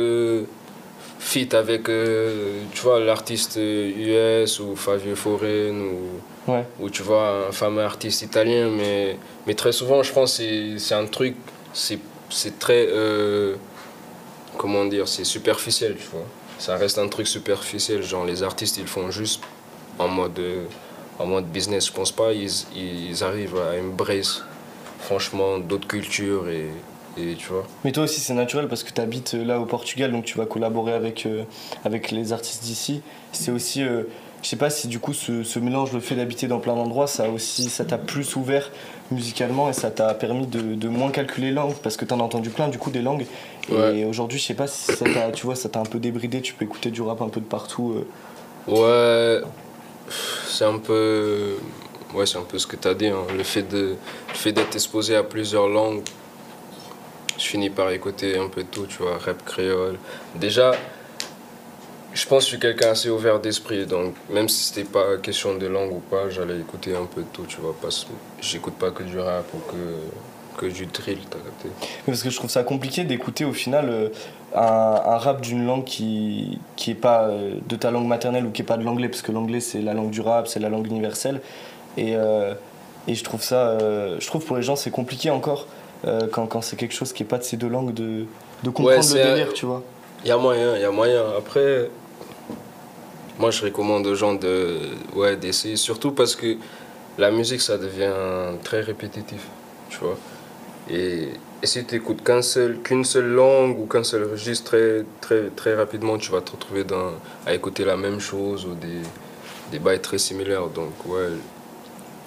feat 1.24 1.54
avec, 1.54 1.88
euh, 1.90 2.60
tu 2.74 2.82
vois, 2.82 3.00
l'artiste 3.00 3.58
US 3.58 4.60
ou 4.60 4.76
Fabio 4.76 5.16
Foreign 5.16 5.78
ou, 5.82 6.52
Ouais. 6.52 6.66
ou 6.80 6.90
tu 6.90 7.02
vois, 7.04 7.48
un 7.48 7.52
fameux 7.54 7.82
artiste 7.84 8.22
italien. 8.24 8.70
Mais, 8.70 9.18
mais 9.48 9.54
très 9.56 9.72
souvent, 9.72 10.04
je 10.04 10.12
pense 10.12 10.32
que 10.38 10.44
c'est- 10.44 10.78
c'est 10.80 10.96
un 10.96 11.06
truc, 11.06 11.36
c'est 11.74 12.00
c'est 12.30 12.58
très, 12.58 12.88
euh, 12.90 13.56
comment 14.58 14.86
dire, 14.86 15.08
c'est 15.08 15.24
superficiel, 15.24 15.96
tu 15.96 16.08
vois. 16.12 16.26
Ça 16.58 16.76
reste 16.78 16.98
un 16.98 17.08
truc 17.08 17.28
superficiel, 17.28 18.02
genre 18.04 18.26
les 18.26 18.42
artistes, 18.42 18.78
ils 18.78 18.88
font 18.88 19.12
juste 19.12 19.42
en 20.00 20.08
mode, 20.08 20.40
euh, 20.40 20.66
en 21.20 21.28
mode 21.28 21.46
business. 21.46 21.88
Je 21.88 21.92
pense 21.94 22.12
pas 22.12 22.34
ils, 22.34 22.50
ils 22.76 23.24
arrivent 23.24 23.58
à 23.58 23.80
embrace 23.80 24.42
franchement 25.00 25.60
d'autres 25.60 25.88
cultures 25.88 26.50
et, 26.50 26.70
et 27.18 27.36
tu 27.36 27.48
vois. 27.50 27.64
Mais 27.84 27.92
toi 27.92 28.04
aussi 28.04 28.20
c'est 28.20 28.34
naturel 28.34 28.68
parce 28.68 28.84
que 28.84 28.92
tu 28.92 29.00
habites 29.02 29.34
là 29.34 29.60
au 29.60 29.66
Portugal 29.66 30.12
donc 30.12 30.26
tu 30.26 30.38
vas 30.38 30.46
collaborer 30.46 30.94
avec, 30.94 31.26
euh, 31.26 31.44
avec 31.86 32.12
les 32.12 32.34
artistes 32.34 32.64
d'ici. 32.64 33.02
C'est 33.32 33.52
aussi, 33.52 33.84
euh, 33.84 34.04
je 34.42 34.48
sais 34.50 34.56
pas 34.56 34.70
si 34.70 34.88
du 34.88 35.00
coup 35.00 35.14
ce, 35.14 35.44
ce 35.44 35.60
mélange, 35.60 35.92
le 35.94 36.00
fait 36.00 36.16
d'habiter 36.16 36.48
dans 36.48 36.60
plein 36.60 36.76
d'endroits, 36.76 37.08
ça 37.08 37.30
aussi, 37.30 37.70
ça 37.70 37.86
t'a 37.86 37.98
plus 37.98 38.36
ouvert 38.36 38.72
musicalement 39.12 39.70
et 39.70 39.74
ça 39.74 39.92
t'a 39.92 40.14
permis 40.16 40.48
de, 40.48 40.60
de 40.76 40.88
moins 40.90 41.12
calculer 41.12 41.48
les 41.48 41.54
langues 41.54 41.76
parce 41.84 41.98
que 41.98 42.06
t'en 42.06 42.20
as 42.20 42.24
entendu 42.24 42.50
plein 42.50 42.68
du 42.68 42.78
coup 42.80 42.90
des 42.90 43.02
langues. 43.02 43.26
Et 43.72 44.04
aujourd'hui 44.06 44.40
je 44.40 44.44
sais 44.46 44.54
pas 44.56 44.68
si 44.68 44.92
ça 44.94 45.06
t'a, 45.06 45.32
tu 45.32 45.46
vois, 45.46 45.56
ça 45.56 45.70
t'a 45.70 45.80
un 45.80 45.86
peu 45.86 46.00
débridé, 46.00 46.42
tu 46.42 46.54
peux 46.54 46.66
écouter 46.66 46.92
du 46.92 47.02
rap 47.02 47.22
un 47.22 47.30
peu 47.30 47.40
de 47.40 47.46
partout. 47.46 47.96
euh. 47.96 48.06
Ouais, 48.68 49.42
c'est 50.50 50.66
un 50.66 50.80
peu, 50.80 51.56
ouais, 52.14 52.26
c'est 52.26 52.38
un 52.38 52.44
peu 52.44 52.58
ce 52.60 52.68
que 52.68 52.76
tu 52.76 52.88
as 52.88 52.94
dit. 52.94 53.08
hein. 53.08 53.24
Le 53.38 53.44
fait 53.44 53.64
de, 53.64 53.96
le 54.30 54.34
fait 54.34 54.52
d'être 54.52 54.74
exposé 54.76 55.16
à 55.16 55.24
plusieurs 55.24 55.68
langues, 55.70 56.02
je 57.44 57.50
finis 57.50 57.70
par 57.70 57.92
écouter 57.92 58.38
un 58.38 58.48
peu 58.48 58.64
tout, 58.64 58.86
tu 58.86 59.04
vois, 59.04 59.18
rap 59.18 59.44
créole. 59.44 59.98
Déjà, 60.36 60.72
je 62.14 62.26
pense 62.26 62.40
que 62.40 62.52
je 62.52 62.56
suis 62.56 62.60
quelqu'un 62.60 62.92
assez 62.92 63.10
ouvert 63.10 63.40
d'esprit, 63.40 63.86
donc 63.86 64.14
même 64.30 64.48
si 64.48 64.64
c'était 64.64 64.90
pas 64.90 65.18
question 65.18 65.56
de 65.58 65.68
langue 65.68 65.92
ou 65.92 66.00
pas, 66.00 66.30
j'allais 66.30 66.60
écouter 66.60 66.96
un 66.96 67.06
peu 67.06 67.22
de 67.22 67.28
tout, 67.34 67.46
tu 67.46 67.58
vois, 67.58 67.76
parce 67.82 68.06
que 68.06 68.12
j'écoute 68.42 68.76
pas 68.76 68.92
que 68.92 69.04
du 69.04 69.20
rap 69.20 69.46
ou 69.54 69.58
que, 69.70 70.62
que 70.62 70.72
du 70.72 70.86
drill, 70.86 71.18
t'as 71.30 71.40
capté. 71.40 71.70
Parce 72.06 72.24
que 72.24 72.30
je 72.30 72.38
trouve 72.38 72.50
ça 72.50 72.64
compliqué 72.64 73.04
d'écouter 73.04 73.44
au 73.44 73.54
final 73.54 73.90
euh, 73.90 74.10
un, 74.56 74.62
un 74.62 75.18
rap 75.18 75.42
d'une 75.42 75.66
langue 75.66 75.84
qui 75.84 76.60
qui 76.78 76.92
est 76.92 76.96
pas 76.96 77.24
euh, 77.24 77.56
de 77.68 77.76
ta 77.76 77.92
langue 77.92 78.08
maternelle 78.08 78.46
ou 78.46 78.52
qui 78.52 78.62
est 78.62 78.66
pas 78.66 78.78
de 78.78 78.84
l'anglais 78.84 79.10
parce 79.10 79.22
que 79.22 79.34
l'anglais 79.34 79.60
c'est 79.60 79.82
la 79.82 79.94
langue 79.94 80.12
du 80.12 80.22
rap, 80.22 80.48
c'est 80.48 80.60
la 80.62 80.70
langue 80.70 80.88
universelle 80.88 81.42
et 81.98 82.16
euh, 82.16 82.54
et 83.08 83.16
je 83.16 83.24
trouve 83.24 83.44
ça 83.44 83.78
je 84.20 84.26
trouve 84.28 84.46
pour 84.46 84.56
les 84.56 84.64
gens 84.64 84.78
c'est 84.78 84.92
compliqué 84.92 85.30
encore 85.30 85.68
euh, 86.06 86.28
quand, 86.32 86.48
quand 86.48 86.62
c'est 86.62 86.76
quelque 86.76 86.94
chose 86.94 87.14
qui 87.14 87.24
est 87.24 87.26
pas 87.26 87.38
de 87.38 87.44
ces 87.44 87.58
deux 87.58 87.70
langues 87.70 87.94
de 87.94 88.26
de 88.64 88.70
comprendre 88.70 89.04
c'est 89.04 89.16
le 89.24 89.30
un- 89.30 89.34
délire, 89.34 89.54
tu 89.54 89.66
vois. 89.66 89.84
Il 90.24 90.30
y 90.30 90.32
a 90.32 90.38
moyen, 90.38 90.76
il 90.76 90.82
y 90.82 90.86
a 90.86 90.92
moyen. 90.92 91.24
Après, 91.38 91.90
moi 93.40 93.52
je 93.52 93.64
recommande 93.66 94.06
aux 94.08 94.16
gens 94.16 94.34
de, 94.36 94.80
ouais, 95.16 95.36
d'essayer, 95.36 95.76
surtout 95.76 96.12
parce 96.12 96.36
que 96.36 96.56
la 97.18 97.32
musique 97.32 97.62
ça 97.62 97.78
devient 97.78 98.14
très 98.64 98.82
répétitif, 98.82 99.42
tu 99.90 99.98
vois. 100.00 100.18
Et, 100.90 101.30
et 101.62 101.66
si 101.68 101.84
tu 101.86 101.96
écoutes 101.96 102.24
qu'un 102.24 102.42
seul, 102.42 102.80
qu'une 102.82 103.06
seule 103.06 103.28
langue 103.30 103.80
ou 103.80 103.86
qu'un 103.86 104.04
seul 104.04 104.24
registre, 104.32 104.72
très, 104.72 105.04
très, 105.22 105.50
très 105.56 105.76
rapidement 105.76 106.18
tu 106.18 106.32
vas 106.32 106.42
te 106.42 106.52
retrouver 106.52 106.84
dans, 106.84 107.12
à 107.46 107.54
écouter 107.54 107.86
la 107.86 107.98
même 107.98 108.20
chose 108.20 108.66
ou 108.66 108.76
des, 108.76 109.02
des 109.72 109.80
bails 109.80 110.02
très 110.02 110.18
similaires. 110.18 110.68
Donc, 110.68 110.92
ouais, 111.06 111.30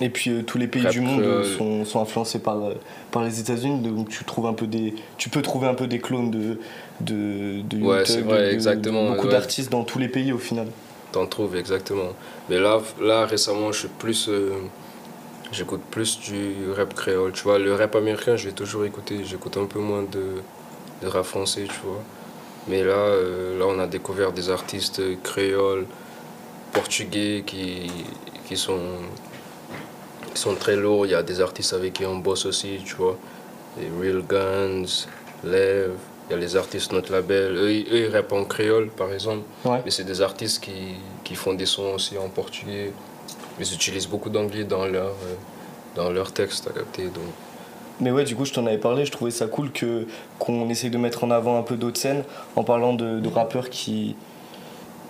Et 0.00 0.10
puis 0.10 0.30
euh, 0.30 0.42
tous 0.42 0.58
les 0.58 0.66
pays 0.66 0.84
du 0.86 1.00
monde 1.00 1.20
créole. 1.22 1.32
euh, 1.42 1.56
sont, 1.56 1.84
sont 1.86 2.00
influencés 2.02 2.38
par, 2.38 2.58
euh, 2.62 2.74
par 3.10 3.24
les 3.24 3.40
États-Unis, 3.40 3.80
donc 3.80 4.08
tu 4.10 4.24
trouves 4.24 4.46
un 4.46 4.52
peu 4.52 4.66
des, 4.66 4.94
tu 5.16 5.30
peux 5.30 5.40
trouver 5.42 5.68
un 5.68 5.74
peu 5.74 5.86
des 5.86 5.98
clones 6.00 6.30
de 6.30 6.58
de, 7.00 7.62
de 7.62 7.82
Ouais, 7.82 8.02
vrai, 8.04 8.38
de- 8.38 8.48
de 8.48 8.52
exactement, 8.54 9.08
beaucoup 9.08 9.26
ouais. 9.26 9.32
d'artistes 9.32 9.70
dans 9.70 9.84
tous 9.84 9.98
les 9.98 10.08
pays 10.08 10.32
au 10.32 10.38
final. 10.38 10.66
T'en 11.12 11.26
trouves 11.26 11.56
exactement. 11.56 12.10
Mais 12.50 12.58
là, 12.58 12.80
là 13.00 13.24
récemment, 13.26 13.72
je 13.72 13.80
suis 13.80 13.88
plus. 13.88 14.28
euh, 14.28 14.52
J'écoute 15.52 15.80
plus 15.90 16.18
du 16.20 16.72
rap 16.76 16.92
créole. 16.94 17.32
Tu 17.32 17.44
vois, 17.44 17.58
le 17.58 17.72
rap 17.74 17.94
américain, 17.94 18.36
je 18.36 18.46
vais 18.48 18.52
toujours 18.54 18.84
écouter. 18.84 19.20
J'écoute 19.24 19.56
un 19.56 19.66
peu 19.66 19.78
moins 19.78 20.02
de, 20.02 20.42
de 21.02 21.06
rap 21.06 21.24
français, 21.24 21.64
tu 21.68 21.80
vois. 21.84 22.02
Mais 22.68 22.82
là, 22.82 22.94
euh, 22.96 23.56
là, 23.58 23.66
on 23.68 23.78
a 23.78 23.86
découvert 23.86 24.32
des 24.32 24.50
artistes 24.50 25.00
créoles, 25.22 25.86
portugais 26.72 27.44
qui, 27.46 27.90
qui, 28.48 28.56
sont, 28.56 28.80
qui 30.37 30.43
sont 30.43 30.55
très 30.55 30.76
lourds. 30.76 31.07
Il 31.07 31.12
y 31.12 31.14
a 31.14 31.23
des 31.23 31.40
artistes 31.40 31.73
avec 31.73 31.95
qui 31.95 32.05
on 32.05 32.16
bosse 32.19 32.45
aussi, 32.47 32.78
tu 32.85 32.95
vois. 32.95 33.16
Les 33.78 33.88
Real 33.99 34.23
Guns, 34.23 35.07
Lev. 35.45 35.93
Il 36.28 36.33
y 36.33 36.35
a 36.35 36.37
les 36.38 36.57
artistes 36.57 36.93
notre 36.93 37.11
label. 37.12 37.57
Eux, 37.57 37.73
ils- 37.73 37.87
eux, 37.93 38.07
ils 38.07 38.14
rappent 38.14 38.33
en 38.33 38.45
créole, 38.45 38.88
par 38.88 39.12
exemple. 39.12 39.45
Ouais. 39.64 39.81
Mais 39.85 39.90
c'est 39.90 40.05
des 40.05 40.21
artistes 40.21 40.62
qui, 40.62 40.97
qui 41.25 41.35
font 41.37 41.55
des 41.55 41.66
sons 41.66 41.93
aussi 41.95 42.19
en 42.19 42.28
portugais. 42.28 42.93
Ils 43.59 43.73
utilisent 43.75 44.09
beaucoup 44.09 44.28
d'anglais 44.28 44.64
dans 44.64 44.85
leur, 44.87 45.07
euh, 45.07 45.35
dans 45.95 46.11
leurs 46.11 46.33
textes, 46.33 46.69
à 46.69 46.73
capter. 46.73 47.05
Donc, 47.05 47.31
Mais 48.00 48.11
ouais, 48.11 48.25
du 48.25 48.37
coup, 48.37 48.45
je 48.45 48.52
t'en 48.52 48.66
avais 48.66 48.76
parlé, 48.78 49.07
je 49.07 49.12
trouvais 49.12 49.31
ça 49.31 49.47
cool 49.47 49.71
que 49.73 50.07
qu'on 50.38 50.69
essaye 50.69 50.90
de 50.90 50.99
mettre 50.99 51.25
en 51.25 51.31
avant 51.31 51.59
un 51.59 51.62
peu 51.62 51.76
d'autres 51.76 51.99
scènes 51.99 52.25
en 52.57 52.62
parlant 52.64 52.93
de, 52.93 53.21
de 53.21 53.28
rappeurs 53.31 53.71
qui, 53.71 54.16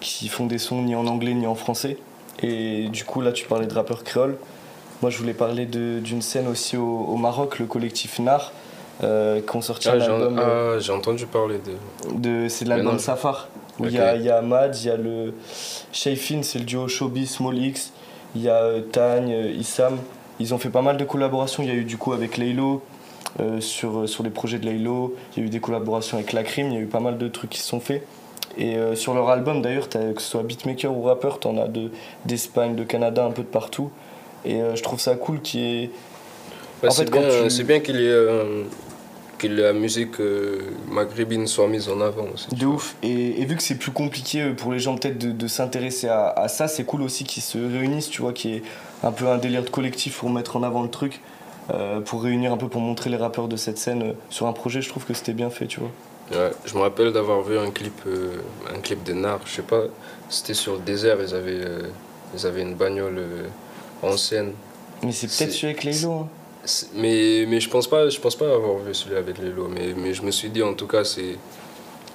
qui 0.00 0.28
font 0.28 0.46
des 0.46 0.58
sons 0.58 0.82
ni 0.82 0.94
en 0.94 1.06
anglais 1.08 1.34
ni 1.34 1.46
en 1.48 1.56
français. 1.56 1.96
Et 2.42 2.88
du 2.90 3.04
coup, 3.04 3.22
là, 3.22 3.32
tu 3.32 3.46
parlais 3.46 3.66
de 3.66 3.74
rappeurs 3.74 4.04
créoles. 4.04 4.36
Moi, 5.02 5.10
je 5.10 5.18
voulais 5.18 5.34
parler 5.34 5.66
d'une 5.66 6.22
scène 6.22 6.48
aussi 6.48 6.76
au, 6.76 6.84
au 6.86 7.16
Maroc, 7.16 7.58
le 7.58 7.66
collectif 7.66 8.18
NAR, 8.18 8.52
euh, 9.04 9.40
qui 9.42 9.56
ont 9.56 9.60
sorti 9.60 9.88
ah, 9.88 9.92
un 9.94 10.00
album. 10.00 10.38
euh, 10.38 10.76
ah, 10.76 10.80
j'ai 10.80 10.92
entendu 10.92 11.26
parler 11.26 11.58
de. 11.58 12.14
de, 12.18 12.48
c'est 12.48 12.64
de 12.64 12.70
l'album. 12.70 12.98
Safar. 12.98 13.48
Où 13.78 13.84
il 13.84 13.92
y, 13.92 13.98
Ok. 13.98 14.02
a, 14.02 14.16
il 14.16 14.22
y 14.22 14.30
a 14.30 14.38
Ahmad, 14.38 14.74
il 14.80 14.86
y 14.86 14.90
a 14.90 14.96
le 14.96 15.34
Shayfin, 15.92 16.42
c'est 16.42 16.58
le 16.58 16.64
duo 16.64 16.88
Showbiz 16.88 17.30
Small 17.30 17.58
X. 17.58 17.92
Il 18.34 18.40
y 18.42 18.48
a 18.48 18.54
euh, 18.56 18.80
Tagne, 18.80 19.32
euh, 19.32 19.50
Issam. 19.52 19.98
Ils 20.40 20.54
ont 20.54 20.58
fait 20.58 20.70
pas 20.70 20.80
mal 20.82 20.96
de 20.96 21.04
collaborations. 21.04 21.62
Il 21.62 21.68
y 21.68 21.72
a 21.72 21.74
eu 21.74 21.84
du 21.84 21.98
coup 21.98 22.14
avec 22.14 22.38
Laylo 22.38 22.82
euh, 23.40 23.60
sur, 23.60 23.98
euh, 24.00 24.06
sur 24.06 24.22
les 24.24 24.30
projets 24.30 24.58
de 24.58 24.64
Laylo. 24.64 25.14
Il 25.36 25.40
y 25.40 25.42
a 25.42 25.46
eu 25.46 25.50
des 25.50 25.60
collaborations 25.60 26.16
avec 26.16 26.32
Lacrim. 26.32 26.68
Il 26.68 26.72
y 26.74 26.76
a 26.78 26.80
eu 26.80 26.86
pas 26.86 27.00
mal 27.00 27.18
de 27.18 27.28
trucs 27.28 27.50
qui 27.50 27.60
se 27.60 27.68
sont 27.68 27.80
faits. 27.80 28.06
Et 28.56 28.76
euh, 28.76 28.94
sur 28.94 29.12
leur 29.12 29.28
album 29.28 29.60
d'ailleurs, 29.60 29.90
que 29.90 29.98
ce 30.22 30.26
soit 30.30 30.42
beatmaker 30.42 30.90
ou 30.90 31.02
rappeur, 31.02 31.38
t'en 31.38 31.58
as 31.58 31.68
de- 31.68 31.90
d'Espagne, 32.24 32.74
de, 32.76 32.84
Canada, 32.84 33.26
un 33.26 33.30
peu 33.30 33.42
de 33.42 33.48
partout. 33.48 33.90
Et 34.46 34.60
euh, 34.62 34.76
je 34.76 34.82
trouve 34.82 35.00
ça 35.00 35.14
cool 35.16 35.40
qu'il 35.42 35.60
y 35.60 35.84
ait. 35.84 35.90
Ouais, 36.82 36.88
En 36.88 36.92
c'est, 36.92 37.10
bien, 37.10 37.22
tu- 37.22 37.50
c'est 37.50 37.64
bien 37.64 37.80
qu'il 37.80 37.96
y 37.96 38.04
ait. 38.06 38.10
euh, 38.10 38.62
que 39.38 39.48
la 39.48 39.74
musique 39.74 40.18
euh, 40.20 40.60
maghrébine 40.90 41.46
soit 41.46 41.68
mise 41.68 41.90
en 41.90 42.00
avant 42.00 42.24
aussi. 42.32 42.48
De 42.54 42.64
ouf. 42.64 42.96
Et, 43.02 43.42
et 43.42 43.44
vu 43.44 43.54
que 43.56 43.62
c'est 43.62 43.74
plus 43.74 43.90
compliqué 43.92 44.40
euh, 44.40 44.54
pour 44.54 44.72
les 44.72 44.78
gens 44.78 44.96
peut-être 44.96 45.18
de, 45.18 45.30
de 45.30 45.46
s'intéresser 45.46 46.08
à, 46.08 46.28
à 46.30 46.48
ça, 46.48 46.68
c'est 46.68 46.84
cool 46.84 47.02
aussi 47.02 47.24
qu'ils 47.24 47.42
se 47.42 47.58
réunissent, 47.58 48.08
tu 48.08 48.22
vois, 48.22 48.32
qui 48.32 48.54
est 48.54 48.62
un 49.02 49.12
peu 49.12 49.26
un 49.28 49.36
délire 49.36 49.62
de 49.62 49.68
collectif 49.68 50.16
pour 50.18 50.30
mettre 50.30 50.56
en 50.56 50.62
avant 50.62 50.82
le 50.82 50.88
truc, 50.88 51.20
euh, 51.70 52.00
pour 52.00 52.22
réunir 52.22 52.50
un 52.50 52.56
peu, 52.56 52.68
pour 52.68 52.80
montrer 52.80 53.10
les 53.10 53.18
rappeurs 53.18 53.46
de 53.46 53.56
cette 53.56 53.76
scène 53.76 54.02
euh, 54.02 54.12
sur 54.30 54.46
un 54.46 54.54
projet. 54.54 54.80
Je 54.80 54.88
trouve 54.88 55.04
que 55.04 55.12
c'était 55.12 55.34
bien 55.34 55.50
fait, 55.50 55.66
tu 55.66 55.80
vois. 55.80 55.90
Ouais, 56.32 56.50
je 56.64 56.74
me 56.74 56.80
rappelle 56.80 57.12
d'avoir 57.12 57.42
vu 57.42 57.58
un 57.58 57.70
clip, 57.70 58.00
euh, 58.06 58.36
un 58.74 58.80
clip 58.80 59.04
de 59.04 59.12
Nar, 59.12 59.40
je 59.44 59.52
sais 59.56 59.62
pas, 59.62 59.82
c'était 60.30 60.54
sur 60.54 60.72
le 60.76 60.80
désert, 60.80 61.18
ils 61.20 61.34
avaient, 61.34 61.60
euh, 61.62 61.82
ils 62.34 62.46
avaient 62.46 62.62
une 62.62 62.74
bagnole 62.74 63.18
euh, 64.02 64.08
ancienne. 64.08 64.52
Mais 65.02 65.12
c'est 65.12 65.26
peut-être 65.26 65.52
celui 65.52 65.66
avec 65.68 65.84
les 65.84 65.98
lots. 66.00 66.12
hein. 66.12 66.28
C'est- 66.64 66.88
Mais, 66.94 67.44
mais 67.46 67.60
je 67.60 67.68
pense 67.70 67.86
pas 67.88 68.08
je 68.08 68.18
pense 68.18 68.34
pas 68.34 68.46
avoir 68.52 68.78
vu 68.78 68.92
celui 68.94 69.14
avec 69.16 69.38
les 69.38 69.50
lots 69.50 69.68
mais, 69.68 69.94
mais 69.96 70.12
je 70.14 70.22
me 70.22 70.32
suis 70.32 70.48
dit 70.50 70.62
en 70.64 70.74
tout 70.74 70.88
cas 70.88 71.04
c'est 71.04 71.36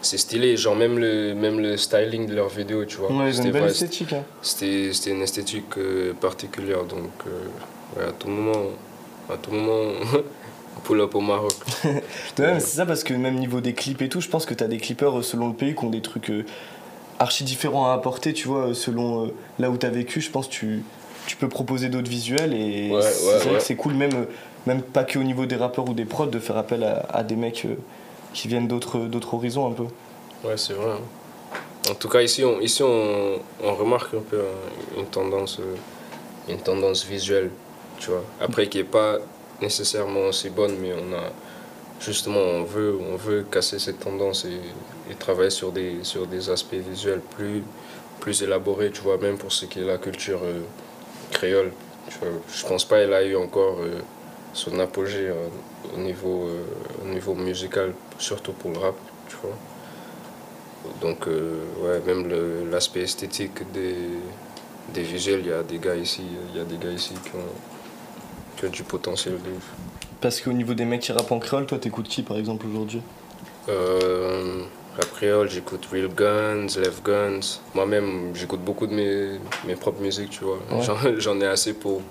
c'est 0.02 0.18
stylé 0.18 0.58
genre 0.58 0.76
même 0.76 0.98
le 1.00 1.34
même 1.36 1.60
le 1.62 1.78
styling 1.78 2.28
de 2.28 2.36
leurs 2.36 2.50
vidéos 2.50 2.84
tu 2.86 2.98
vois 2.98 3.14
Ouais, 3.14 3.32
c'était 3.32 3.46
une 3.48 3.54
belle 3.54 3.66
esthétique. 3.70 4.12
hein. 4.12 4.24
c'était 4.42 4.92
c'était 4.94 5.12
une 5.12 5.22
esthétique 5.22 5.78
euh, 5.78 6.14
particulière 6.20 6.84
donc 6.84 7.12
euh, 7.28 8.00
ouais, 8.02 8.08
à 8.10 8.12
tout 8.12 8.28
moment 8.28 8.72
à 9.30 9.38
tout 9.38 9.52
moment 9.52 9.94
pull 10.84 11.00
up 11.00 11.16
au 11.16 11.22
Maroc 11.22 11.54
Ouais, 11.86 12.02
mais 12.40 12.60
c'est 12.60 12.78
ça 12.78 12.86
parce 12.86 13.04
que 13.06 13.14
même 13.14 13.36
niveau 13.36 13.62
des 13.62 13.74
clips 13.74 14.02
et 14.02 14.10
tout, 14.10 14.20
je 14.20 14.28
pense 14.28 14.46
que 14.46 14.54
t'as 14.54 14.68
des 14.68 14.80
clippers 14.80 15.20
euh, 15.20 15.22
selon 15.22 15.48
le 15.50 15.54
pays 15.54 15.76
qui 15.76 15.86
ont 15.86 15.90
des 15.90 16.02
trucs 16.02 16.30
euh, 16.32 16.44
archi 17.20 17.44
différents 17.46 17.86
à 17.90 17.94
apporter, 17.94 18.34
tu 18.34 18.48
vois, 18.48 18.74
selon 18.74 19.32
là 19.60 19.70
où 19.70 19.78
t'as 19.78 19.90
vécu. 19.90 20.20
Je 20.22 20.32
pense 20.32 20.48
que 20.48 20.52
tu, 20.54 20.84
tu 21.28 21.36
peux 21.36 21.48
proposer 21.50 21.90
d'autres 21.90 22.10
visuels 22.10 22.54
et 22.54 22.92
Ouais, 22.92 23.02
c'est 23.02 23.50
ouais, 23.50 23.56
ouais. 23.58 23.76
cool, 23.76 23.94
même, 23.94 24.26
même 24.66 24.82
pas 24.82 25.04
que 25.04 25.20
au 25.20 25.24
niveau 25.24 25.46
des 25.46 25.56
rappeurs 25.56 25.88
ou 25.90 25.94
des 25.94 26.06
prods, 26.06 26.28
de 26.28 26.40
faire 26.40 26.58
appel 26.58 26.84
à, 26.84 27.06
à 27.14 27.24
des 27.24 27.36
mecs 27.36 27.66
euh, 27.66 27.76
qui 28.34 28.48
viennent 28.48 28.68
d'autres 28.68 29.00
d'autres 29.00 29.34
horizons 29.34 29.68
un 29.70 29.74
peu. 29.74 29.84
ouais 30.48 30.56
c'est 30.58 30.74
vrai 30.74 30.92
hein. 30.92 31.92
en 31.92 31.96
tout 31.96 32.10
cas 32.10 32.22
ici 32.22 32.44
on 32.46 32.60
ici 32.62 32.82
on, 32.84 33.40
on 33.64 33.74
remarque 33.76 34.14
un 34.14 34.22
peu 34.22 34.40
hein, 34.40 34.98
une 34.98 35.06
tendance 35.08 35.60
euh, 35.60 35.76
une 36.52 36.60
tendance 36.60 37.06
visuelle 37.06 37.50
tu 38.00 38.10
vois 38.12 38.24
après 38.40 38.68
qui 38.68 38.80
est 38.80 38.84
pas 39.00 39.18
nécessairement 39.62 40.28
aussi 40.30 40.50
bonne 40.50 40.76
mais 40.82 40.94
on 40.94 41.14
a 41.16 41.24
justement 42.00 42.40
on 42.40 42.64
veut 42.64 42.98
on 43.14 43.16
veut 43.16 43.44
casser 43.52 43.78
cette 43.80 44.00
tendance 44.00 44.46
et, 44.46 45.12
et 45.12 45.16
travailler 45.16 45.52
sur 45.52 45.72
des 45.72 45.98
sur 46.04 46.26
des 46.26 46.50
aspects 46.50 46.74
visuels 46.90 47.22
plus 47.36 47.64
plus 48.22 48.42
élaborés 48.44 48.92
tu 48.92 49.02
vois 49.02 49.18
même 49.18 49.38
pour 49.38 49.52
ce 49.52 49.66
qui 49.66 49.80
est 49.80 49.86
la 49.86 49.98
culture 49.98 50.40
euh, 50.44 50.62
créole. 51.32 51.72
Je 52.54 52.66
pense 52.68 52.86
pas 52.86 52.98
elle 52.98 53.14
a 53.14 53.24
eu 53.24 53.36
encore 53.36 53.78
euh, 53.80 54.02
son 54.54 54.78
apogée 54.80 55.30
euh, 55.30 55.48
au 55.96 56.00
niveau 56.00 56.48
euh, 56.48 56.64
au 57.04 57.08
niveau 57.08 57.34
musical 57.34 57.94
surtout 58.20 58.52
pour 58.52 58.72
le 58.72 58.80
rap 58.80 58.96
tu 59.30 59.36
vois. 59.42 59.58
Donc 61.02 61.28
euh, 61.28 61.60
ouais 61.84 62.02
même 62.06 62.24
l'aspect 62.70 63.02
esthétique 63.02 63.72
des 63.72 63.96
des 64.94 65.04
visuels 65.04 65.42
il 65.42 65.48
y 65.48 65.54
a 65.54 65.64
des 65.64 65.80
gars 65.80 65.96
ici 65.96 66.24
il 66.50 66.58
y 66.58 66.62
a 66.62 66.66
des 66.66 66.78
gars 66.78 66.92
ici 66.92 67.14
qui 67.24 67.32
ont 67.36 67.54
qui 68.58 68.66
ont 68.66 68.70
du 68.70 68.84
potentiel 68.84 69.36
de 69.36 69.52
ouf. 69.58 69.68
Parce 70.20 70.42
qu'au 70.42 70.54
niveau 70.54 70.74
des 70.74 70.86
mecs 70.86 71.02
qui 71.02 71.12
rappent 71.14 71.32
en 71.32 71.40
créole, 71.40 71.66
toi 71.66 71.80
t'écoutes 71.80 72.08
qui 72.08 72.24
par 72.24 72.38
exemple 72.38 72.66
aujourd'hui? 72.68 73.02
Euh, 73.70 74.64
rap 74.98 75.12
créole, 75.14 75.50
j'écoute 75.50 75.88
Real 75.92 76.08
Guns, 76.10 76.68
Left 76.80 77.04
Guns. 77.06 77.60
Moi-même, 77.74 78.32
j'écoute 78.36 78.62
beaucoup 78.62 78.88
de 78.88 78.94
mes, 78.94 79.40
mes 79.66 79.76
propres 79.76 80.02
musiques, 80.02 80.32
tu 80.32 80.44
vois. 80.44 80.58
Ouais. 80.72 81.16
J'en, 81.18 81.40
ai 81.42 81.46
assez 81.48 81.74
pour, 81.74 82.02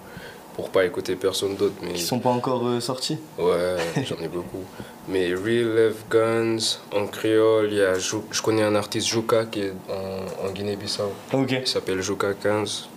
pour 0.54 0.70
pas 0.70 0.84
écouter 0.84 1.14
personne 1.16 1.56
d'autre. 1.56 1.74
Mais 1.82 1.92
Qui 1.92 2.02
sont 2.02 2.18
pas 2.20 2.30
encore 2.30 2.66
euh, 2.66 2.80
sortis 2.80 3.18
ouais, 3.38 3.76
j'en 4.08 4.16
ai 4.24 4.28
beaucoup. 4.28 4.64
Mais 5.08 5.26
Real 5.34 5.74
Left 5.74 6.08
Guns, 6.10 6.78
en 6.94 7.06
créole, 7.06 7.68
il 7.70 7.78
y 7.78 7.82
a 7.82 7.98
Jou- 7.98 8.24
je 8.30 8.40
connais 8.40 8.62
un 8.62 8.74
artiste 8.74 9.08
Jouka 9.08 9.44
qui 9.46 9.60
est 9.62 9.72
en, 9.88 10.46
en 10.48 10.50
Guinée-Bissau. 10.50 11.12
Ok. 11.32 11.50
Il 11.52 11.66
s'appelle 11.66 12.00
Jouka 12.00 12.32
15. 12.34 12.88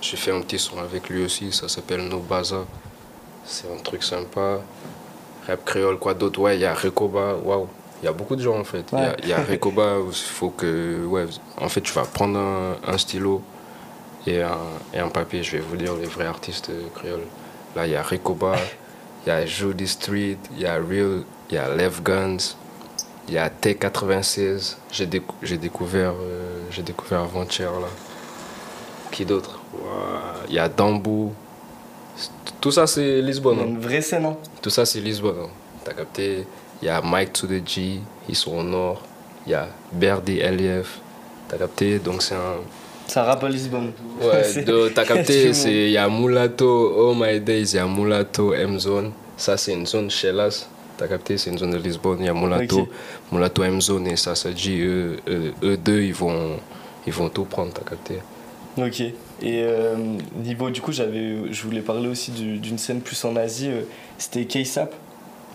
J'ai 0.00 0.16
fait 0.16 0.30
un 0.30 0.40
petit 0.42 0.58
son 0.60 0.78
avec 0.78 1.08
lui 1.08 1.24
aussi, 1.24 1.50
ça 1.52 1.68
s'appelle 1.68 2.02
No 2.08 2.20
Baza. 2.20 2.64
C'est 3.44 3.66
un 3.70 3.82
truc 3.82 4.02
sympa. 4.04 4.60
Rap 5.46 5.64
créole, 5.64 5.98
quoi 5.98 6.14
d'autre? 6.14 6.38
Ouais, 6.40 6.56
il 6.56 6.60
y 6.60 6.66
a 6.66 6.74
Rekoba, 6.74 7.34
waouh. 7.42 7.66
Il 8.02 8.04
y 8.06 8.08
a 8.08 8.12
beaucoup 8.12 8.36
de 8.36 8.42
gens 8.42 8.58
en 8.58 8.64
fait. 8.64 8.84
Il 8.92 8.98
y 8.98 9.02
Ouais. 9.02 9.16
y 9.26 9.32
a, 9.32 9.42
Rekoba, 9.42 9.96
il 10.06 10.12
faut 10.14 10.50
que. 10.50 11.04
Ouais, 11.06 11.26
en 11.60 11.68
fait, 11.68 11.80
tu 11.80 11.92
vas 11.92 12.02
prendre 12.04 12.38
un, 12.38 12.76
un 12.86 12.98
stylo 12.98 13.42
et 14.26 14.42
un, 14.42 14.56
et 14.94 14.98
un 15.00 15.08
papier, 15.08 15.42
je 15.42 15.52
vais 15.56 15.62
vous 15.62 15.76
dire 15.76 15.94
les 15.96 16.06
vrais 16.06 16.26
artistes 16.26 16.70
euh, 16.70 16.82
créoles. 16.94 17.26
Là, 17.74 17.86
il 17.86 17.92
y 17.92 17.96
a 17.96 18.02
Rekoba, 18.02 18.54
il 19.26 19.28
y 19.28 19.32
a 19.32 19.44
Judy 19.46 19.86
Street, 19.88 20.38
il 20.56 20.60
y 20.62 20.66
a 20.66 20.74
Real, 20.74 21.22
il 21.50 21.54
y 21.54 21.58
a 21.58 21.68
Left 21.74 22.02
Guns, 22.02 22.54
il 23.26 23.34
y 23.34 23.38
a 23.38 23.48
T96. 23.48 24.76
J'ai 24.92 25.06
décou- 25.06 25.56
découvert, 25.58 26.12
euh, 26.12 26.60
j'ai 26.70 26.82
découvert 26.82 27.20
avant-hier 27.22 27.70
là. 27.72 27.88
Qui 29.10 29.24
d'autre? 29.24 29.58
Il 30.48 30.54
y 30.54 30.58
a 30.58 30.68
Dambou. 30.68 31.32
Tout 32.60 32.70
ça, 32.70 32.86
c'est 32.86 33.20
Lisbonne. 33.22 33.58
hein. 33.60 33.66
Une 33.66 33.80
vraie 33.80 34.02
scène, 34.02 34.24
hein 34.26 34.36
Tout 34.62 34.70
ça, 34.70 34.84
c'est 34.84 35.00
Lisbonne. 35.00 35.36
hein. 35.44 35.48
T'as 35.84 35.94
capté? 35.94 36.46
Il 36.82 36.86
y 36.86 36.88
a 36.88 37.00
Mike 37.02 37.32
to 37.32 37.46
the 37.46 37.66
G, 37.66 38.00
ils 38.28 38.34
sont 38.36 38.56
au 38.56 38.62
nord. 38.62 39.02
Il 39.46 39.52
y 39.52 39.54
a 39.54 39.68
Berdy 39.92 40.38
LF. 40.40 40.98
T'as 41.48 41.56
capté? 41.58 41.98
Donc 41.98 42.22
c'est 42.22 42.34
un. 42.34 42.56
Ça 43.06 43.24
rappe 43.24 43.42
à 43.44 43.48
Lisbonne. 43.48 43.92
Ouais, 44.20 44.64
t'as 44.94 45.04
capté? 45.04 45.50
Il 45.66 45.90
y 45.90 45.96
a 45.96 46.08
Mulato, 46.08 46.92
Oh 46.96 47.14
My 47.16 47.40
Days, 47.40 47.70
il 47.72 47.76
y 47.76 47.78
a 47.78 47.86
Mulato 47.86 48.52
M-Zone. 48.52 49.12
Ça, 49.36 49.56
c'est 49.56 49.72
une 49.72 49.86
zone 49.86 50.10
Chelas. 50.10 50.68
T'as 50.98 51.08
capté? 51.08 51.38
C'est 51.38 51.50
une 51.50 51.58
zone 51.58 51.70
de 51.70 51.78
Lisbonne. 51.78 52.18
Il 52.20 52.26
y 52.26 52.28
a 52.28 52.34
Mulato, 52.34 52.80
Ok. 52.80 52.88
Mulato 53.32 53.62
M-Zone 53.62 54.08
et 54.08 54.16
ça, 54.16 54.34
ça 54.34 54.50
dit 54.50 54.80
eux, 54.82 55.16
eux, 55.28 55.52
eux 55.62 55.76
deux, 55.76 56.02
ils 56.02 56.12
vont, 56.14 56.58
ils 57.06 57.12
vont 57.12 57.28
tout 57.30 57.44
prendre. 57.44 57.72
T'as 57.72 57.82
capté? 57.88 58.18
Ok. 58.76 59.00
Et 59.00 59.14
euh, 59.64 59.94
niveau, 60.44 60.68
du 60.70 60.80
coup, 60.82 60.92
j'avais, 60.92 61.50
je 61.52 61.62
voulais 61.62 61.80
parler 61.80 62.08
aussi 62.08 62.30
du- 62.32 62.58
d'une 62.58 62.76
scène 62.78 63.00
plus 63.00 63.24
en 63.24 63.34
Asie. 63.36 63.68
euh, 63.70 63.82
C'était 64.18 64.44
K-Sap. 64.44 64.92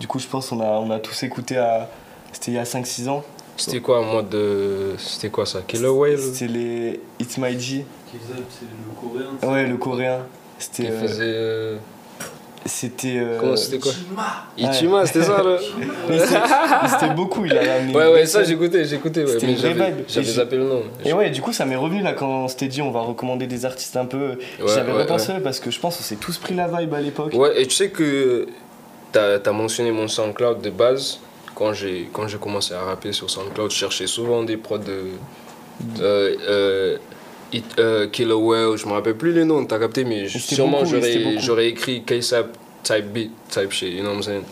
Du 0.00 0.06
coup, 0.06 0.18
je 0.18 0.26
pense 0.26 0.48
qu'on 0.48 0.60
a, 0.60 0.64
on 0.66 0.90
a 0.90 0.98
tous 0.98 1.22
écouté 1.22 1.56
à. 1.56 1.88
C'était 2.32 2.50
il 2.50 2.54
y 2.54 2.58
a 2.58 2.64
5-6 2.64 3.08
ans. 3.08 3.22
C'était 3.56 3.80
quoi 3.80 4.00
en 4.00 4.04
mode 4.12 4.28
de. 4.30 4.94
C'était 4.98 5.30
quoi 5.30 5.46
ça 5.46 5.60
Killer 5.66 5.88
Whale? 5.88 6.18
C'était 6.18 6.48
les 6.48 7.00
It's 7.20 7.38
My 7.38 7.58
G. 7.58 7.84
C'est 8.10 8.18
le 8.64 8.94
coréen. 9.00 9.52
Ouais, 9.54 9.66
le 9.66 9.76
coréen. 9.76 10.18
Qui 10.58 10.64
C'était. 10.66 10.90
euh, 10.90 11.00
faisait. 11.00 11.22
euh, 11.24 11.76
C'était. 12.66 13.14
euh, 13.18 13.38
Comment 13.38 13.54
c'était 13.56 13.78
quoi? 13.78 13.92
Chima 13.92 14.70
Ichima, 14.72 15.06
c'était 15.06 15.22
ça 15.22 15.42
là 15.42 15.58
mais 16.08 16.18
c'était- 16.88 17.14
beaucoup, 17.14 17.44
il 17.44 17.56
a 17.56 17.60
ramené. 17.74 17.94
Ouais, 17.94 18.12
ouais, 18.12 18.26
ça 18.26 18.40
scène. 18.40 18.48
j'écoutais, 18.48 18.84
j'écoutais. 18.84 19.22
Ouais, 19.24 19.32
C'était 19.32 19.46
mais 19.46 19.52
une 19.52 19.58
vraie 19.58 19.74
vibe. 19.92 20.04
j'avais 20.08 20.26
zappé 20.26 20.56
le 20.56 20.64
nom. 20.64 20.82
Et 21.04 21.12
ouais, 21.12 21.30
du 21.30 21.40
coup, 21.42 21.52
ça 21.52 21.64
m'est 21.66 21.76
revenu 21.76 22.02
là 22.02 22.12
quand 22.14 22.26
on 22.44 22.48
s'était 22.48 22.68
dit 22.68 22.82
on 22.82 22.90
va 22.90 23.00
recommander 23.02 23.46
des 23.46 23.64
artistes 23.66 23.96
un 23.96 24.06
peu. 24.06 24.38
J'avais 24.66 24.92
ouais, 24.92 25.02
repensé 25.02 25.34
parce 25.42 25.60
que 25.60 25.70
je 25.70 25.78
pense 25.78 25.96
qu'on 25.98 26.02
s'est 26.02 26.16
tous 26.16 26.38
pris 26.38 26.54
la 26.54 26.66
vibe 26.66 26.94
à 26.94 27.00
l'époque. 27.00 27.32
Ouais, 27.34 27.60
et 27.60 27.66
tu 27.66 27.74
sais 27.76 27.90
que 27.90 28.46
t'as 29.14 29.38
as 29.50 29.52
mentionné 29.52 29.90
mon 29.92 30.08
SoundCloud 30.08 30.60
de 30.60 30.68
base. 30.70 31.18
Quand 31.54 31.72
j'ai 31.72 32.08
quand 32.12 32.26
j'ai 32.28 32.38
commencé 32.38 32.74
à 32.74 32.82
rapper 32.82 33.12
sur 33.12 33.30
SoundCloud, 33.30 33.70
je 33.70 33.76
cherchais 33.76 34.06
souvent 34.06 34.42
des 34.42 34.56
prods 34.58 34.78
de. 34.78 35.00
Euh, 36.00 36.34
euh, 36.48 36.96
It- 37.52 37.78
euh, 37.78 38.08
Killer 38.08 38.34
Whale, 38.34 38.76
je 38.76 38.86
me 38.86 38.92
rappelle 38.92 39.14
plus 39.16 39.32
les 39.32 39.44
noms, 39.44 39.64
t'as 39.64 39.78
capté, 39.78 40.02
mais 40.04 40.28
sûrement 40.28 40.84
j'aurais 41.38 41.68
écrit 41.68 42.02
KSAP 42.02 42.48
type 42.82 43.06
beat, 43.12 43.30
type 43.48 43.70
shit, 43.70 43.92
you 43.94 44.00
know 44.02 44.10
what 44.10 44.16
I'm 44.16 44.22
saying? 44.22 44.44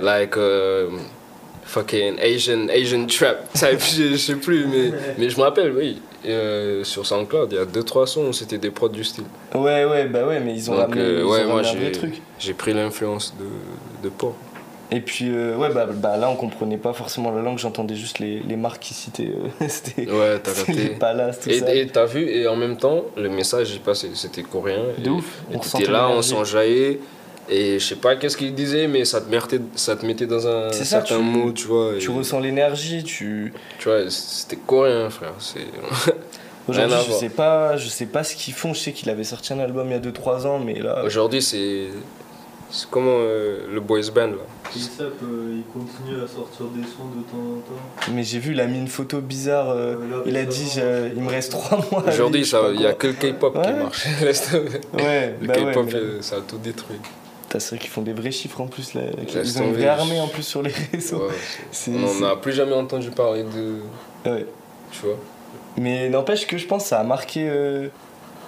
Like 0.00 0.36
uh, 0.36 0.88
fucking 1.64 2.18
Asian 2.20 2.68
Asian 2.70 3.06
trap 3.08 3.52
type 3.54 3.80
shit, 3.92 4.12
je 4.12 4.16
sais 4.16 4.36
plus 4.36 4.66
mais 4.66 4.92
mais 5.18 5.28
je 5.30 5.36
me 5.36 5.42
rappelle 5.42 5.72
oui 5.76 6.00
euh, 6.26 6.84
sur 6.84 7.06
SoundCloud 7.06 7.52
il 7.52 7.56
y 7.56 7.60
a 7.60 7.64
deux 7.64 7.82
trois 7.82 8.06
sons 8.06 8.32
c'était 8.32 8.58
des 8.58 8.70
prods 8.70 8.88
du 8.88 9.04
style 9.04 9.24
Ouais, 9.54 9.84
ouais, 9.84 10.06
bah 10.06 10.26
ouais, 10.26 10.40
mais 10.40 10.54
ils 10.54 10.70
ont 10.70 10.74
Donc, 10.74 10.82
ramené, 10.90 11.00
euh, 11.00 11.18
ils 11.20 11.24
ont 11.24 11.26
moi, 11.52 11.62
ramené 11.62 11.88
un 11.88 11.90
truc. 11.90 12.22
j'ai 12.38 12.54
pris 12.54 12.72
l'influence 12.72 13.34
de 13.38 13.44
de 14.02 14.08
Pau 14.10 14.34
Et 14.90 15.00
puis, 15.00 15.28
euh, 15.30 15.56
ouais, 15.56 15.70
bah, 15.72 15.86
bah 15.92 16.16
là, 16.18 16.28
on 16.30 16.36
comprenait 16.36 16.76
pas 16.76 16.92
forcément 16.92 17.30
la 17.32 17.40
langue, 17.42 17.58
j'entendais 17.58 17.94
juste 17.96 18.18
les, 18.18 18.40
les 18.40 18.56
marques 18.56 18.82
qui 18.82 18.94
citaient. 18.94 19.32
euh, 19.34 19.66
C'était 19.68 20.10
ouais 20.10 20.38
t'as 20.42 20.52
capté 20.52 20.88
palaces, 21.00 21.40
tout 21.40 21.50
et 21.50 21.58
ça. 21.60 21.74
et 21.74 21.86
t'as 21.86 22.04
vu 22.06 22.28
et 22.28 22.46
en 22.46 22.56
même 22.56 22.76
temps 22.76 23.04
le 23.16 23.28
message 23.28 23.70
il 23.72 23.80
passait 23.80 24.10
c'était 24.14 24.42
coréen 24.42 24.82
De 24.98 25.10
ouf, 25.10 25.42
t'étais 25.50 25.90
là 25.90 26.08
on 26.10 26.20
s'enjaillait 26.22 27.00
et 27.48 27.78
je 27.78 27.84
sais 27.84 27.96
pas 27.96 28.16
qu'est-ce 28.16 28.36
qu'il 28.36 28.54
disait 28.54 28.86
mais 28.88 29.04
ça 29.04 29.20
te 29.20 29.30
mettait 29.30 29.60
ça 29.76 29.96
te 29.96 30.06
mettait 30.06 30.26
dans 30.26 30.46
un 30.46 30.72
C'est 30.72 30.78
ça, 30.84 31.00
certain 31.00 31.16
tu- 31.18 31.22
mood 31.22 31.54
tu 31.54 31.66
vois 31.66 31.92
Tu 31.98 32.10
et- 32.10 32.14
ressens 32.14 32.40
l'énergie, 32.40 33.04
tu. 33.04 33.52
tu 33.78 33.88
vois 33.88 34.08
c'était 34.10 34.56
coréen 34.56 35.10
frère 35.10 35.34
c'est 35.38 35.66
Aujourd'hui, 36.66 36.96
je 37.06 37.12
sais 37.12 37.28
pas, 37.28 37.76
je 37.76 37.88
sais 37.88 38.06
pas 38.06 38.24
ce 38.24 38.34
qu'ils 38.34 38.54
font. 38.54 38.72
Je 38.72 38.80
sais 38.80 38.92
qu'il 38.92 39.10
avait 39.10 39.22
sorti 39.24 39.52
un 39.52 39.58
album 39.58 39.86
il 39.88 39.92
y 39.92 39.96
a 39.96 39.98
2-3 40.00 40.46
ans, 40.46 40.58
mais 40.58 40.78
là. 40.80 41.04
Aujourd'hui, 41.04 41.42
c'est. 41.42 41.88
C'est 42.70 42.88
comment 42.90 43.18
euh, 43.18 43.66
le 43.70 43.80
boys 43.80 44.00
band 44.12 44.28
là 44.28 44.32
euh, 45.00 45.10
il 45.52 45.62
continue 45.72 46.20
à 46.24 46.26
sortir 46.26 46.64
des 46.74 46.82
sons 46.82 47.04
de 47.14 47.22
temps 47.30 47.36
en 47.36 47.60
temps. 47.60 48.10
Mais 48.14 48.24
j'ai 48.24 48.38
vu, 48.38 48.52
il 48.52 48.60
a 48.60 48.66
mis 48.66 48.78
une 48.78 48.88
photo 48.88 49.20
bizarre. 49.20 49.68
euh, 49.68 49.94
là, 50.10 50.16
il 50.24 50.36
a 50.38 50.44
dit 50.46 50.72
il 51.14 51.22
me 51.22 51.28
reste 51.28 51.52
3 51.52 51.84
mois. 51.92 52.02
Aujourd'hui, 52.08 52.50
il 52.74 52.80
y 52.80 52.86
a 52.86 52.94
que 52.94 53.08
le 53.08 53.12
K-pop 53.12 53.52
qui 53.62 53.72
marche. 53.74 54.06
Ouais, 54.94 55.34
le 55.42 55.46
bah 55.46 55.54
ouais, 55.62 55.70
K-pop, 55.72 55.86
mais 55.92 56.22
ça 56.22 56.36
a 56.36 56.40
tout 56.40 56.56
détruit. 56.58 56.96
C'est 57.60 57.70
vrai 57.76 57.78
qu'ils 57.78 57.90
font 57.90 58.02
des 58.02 58.12
vrais 58.12 58.30
chiffres 58.32 58.60
en 58.60 58.66
plus. 58.66 58.94
Là. 58.94 59.02
Ils 59.42 59.58
ont 59.62 59.64
une 59.66 59.74
vraie 59.74 59.86
armée 59.88 60.20
en 60.20 60.28
plus 60.28 60.42
sur 60.42 60.62
les 60.62 60.72
réseaux. 60.92 61.18
Ouais, 61.18 61.24
on 61.28 61.72
c'est- 61.72 61.90
n'en 61.90 62.28
a 62.30 62.36
plus 62.36 62.52
jamais 62.52 62.72
entendu 62.74 63.10
parler 63.10 63.42
de. 63.44 63.80
Ouais. 64.30 64.46
Tu 64.92 65.06
vois 65.06 65.16
Mais 65.76 66.08
n'empêche 66.08 66.46
que 66.46 66.56
je 66.58 66.66
pense 66.66 66.84
que 66.84 66.88
ça 66.90 67.00
a 67.00 67.04
marqué 67.04 67.48
euh, 67.48 67.88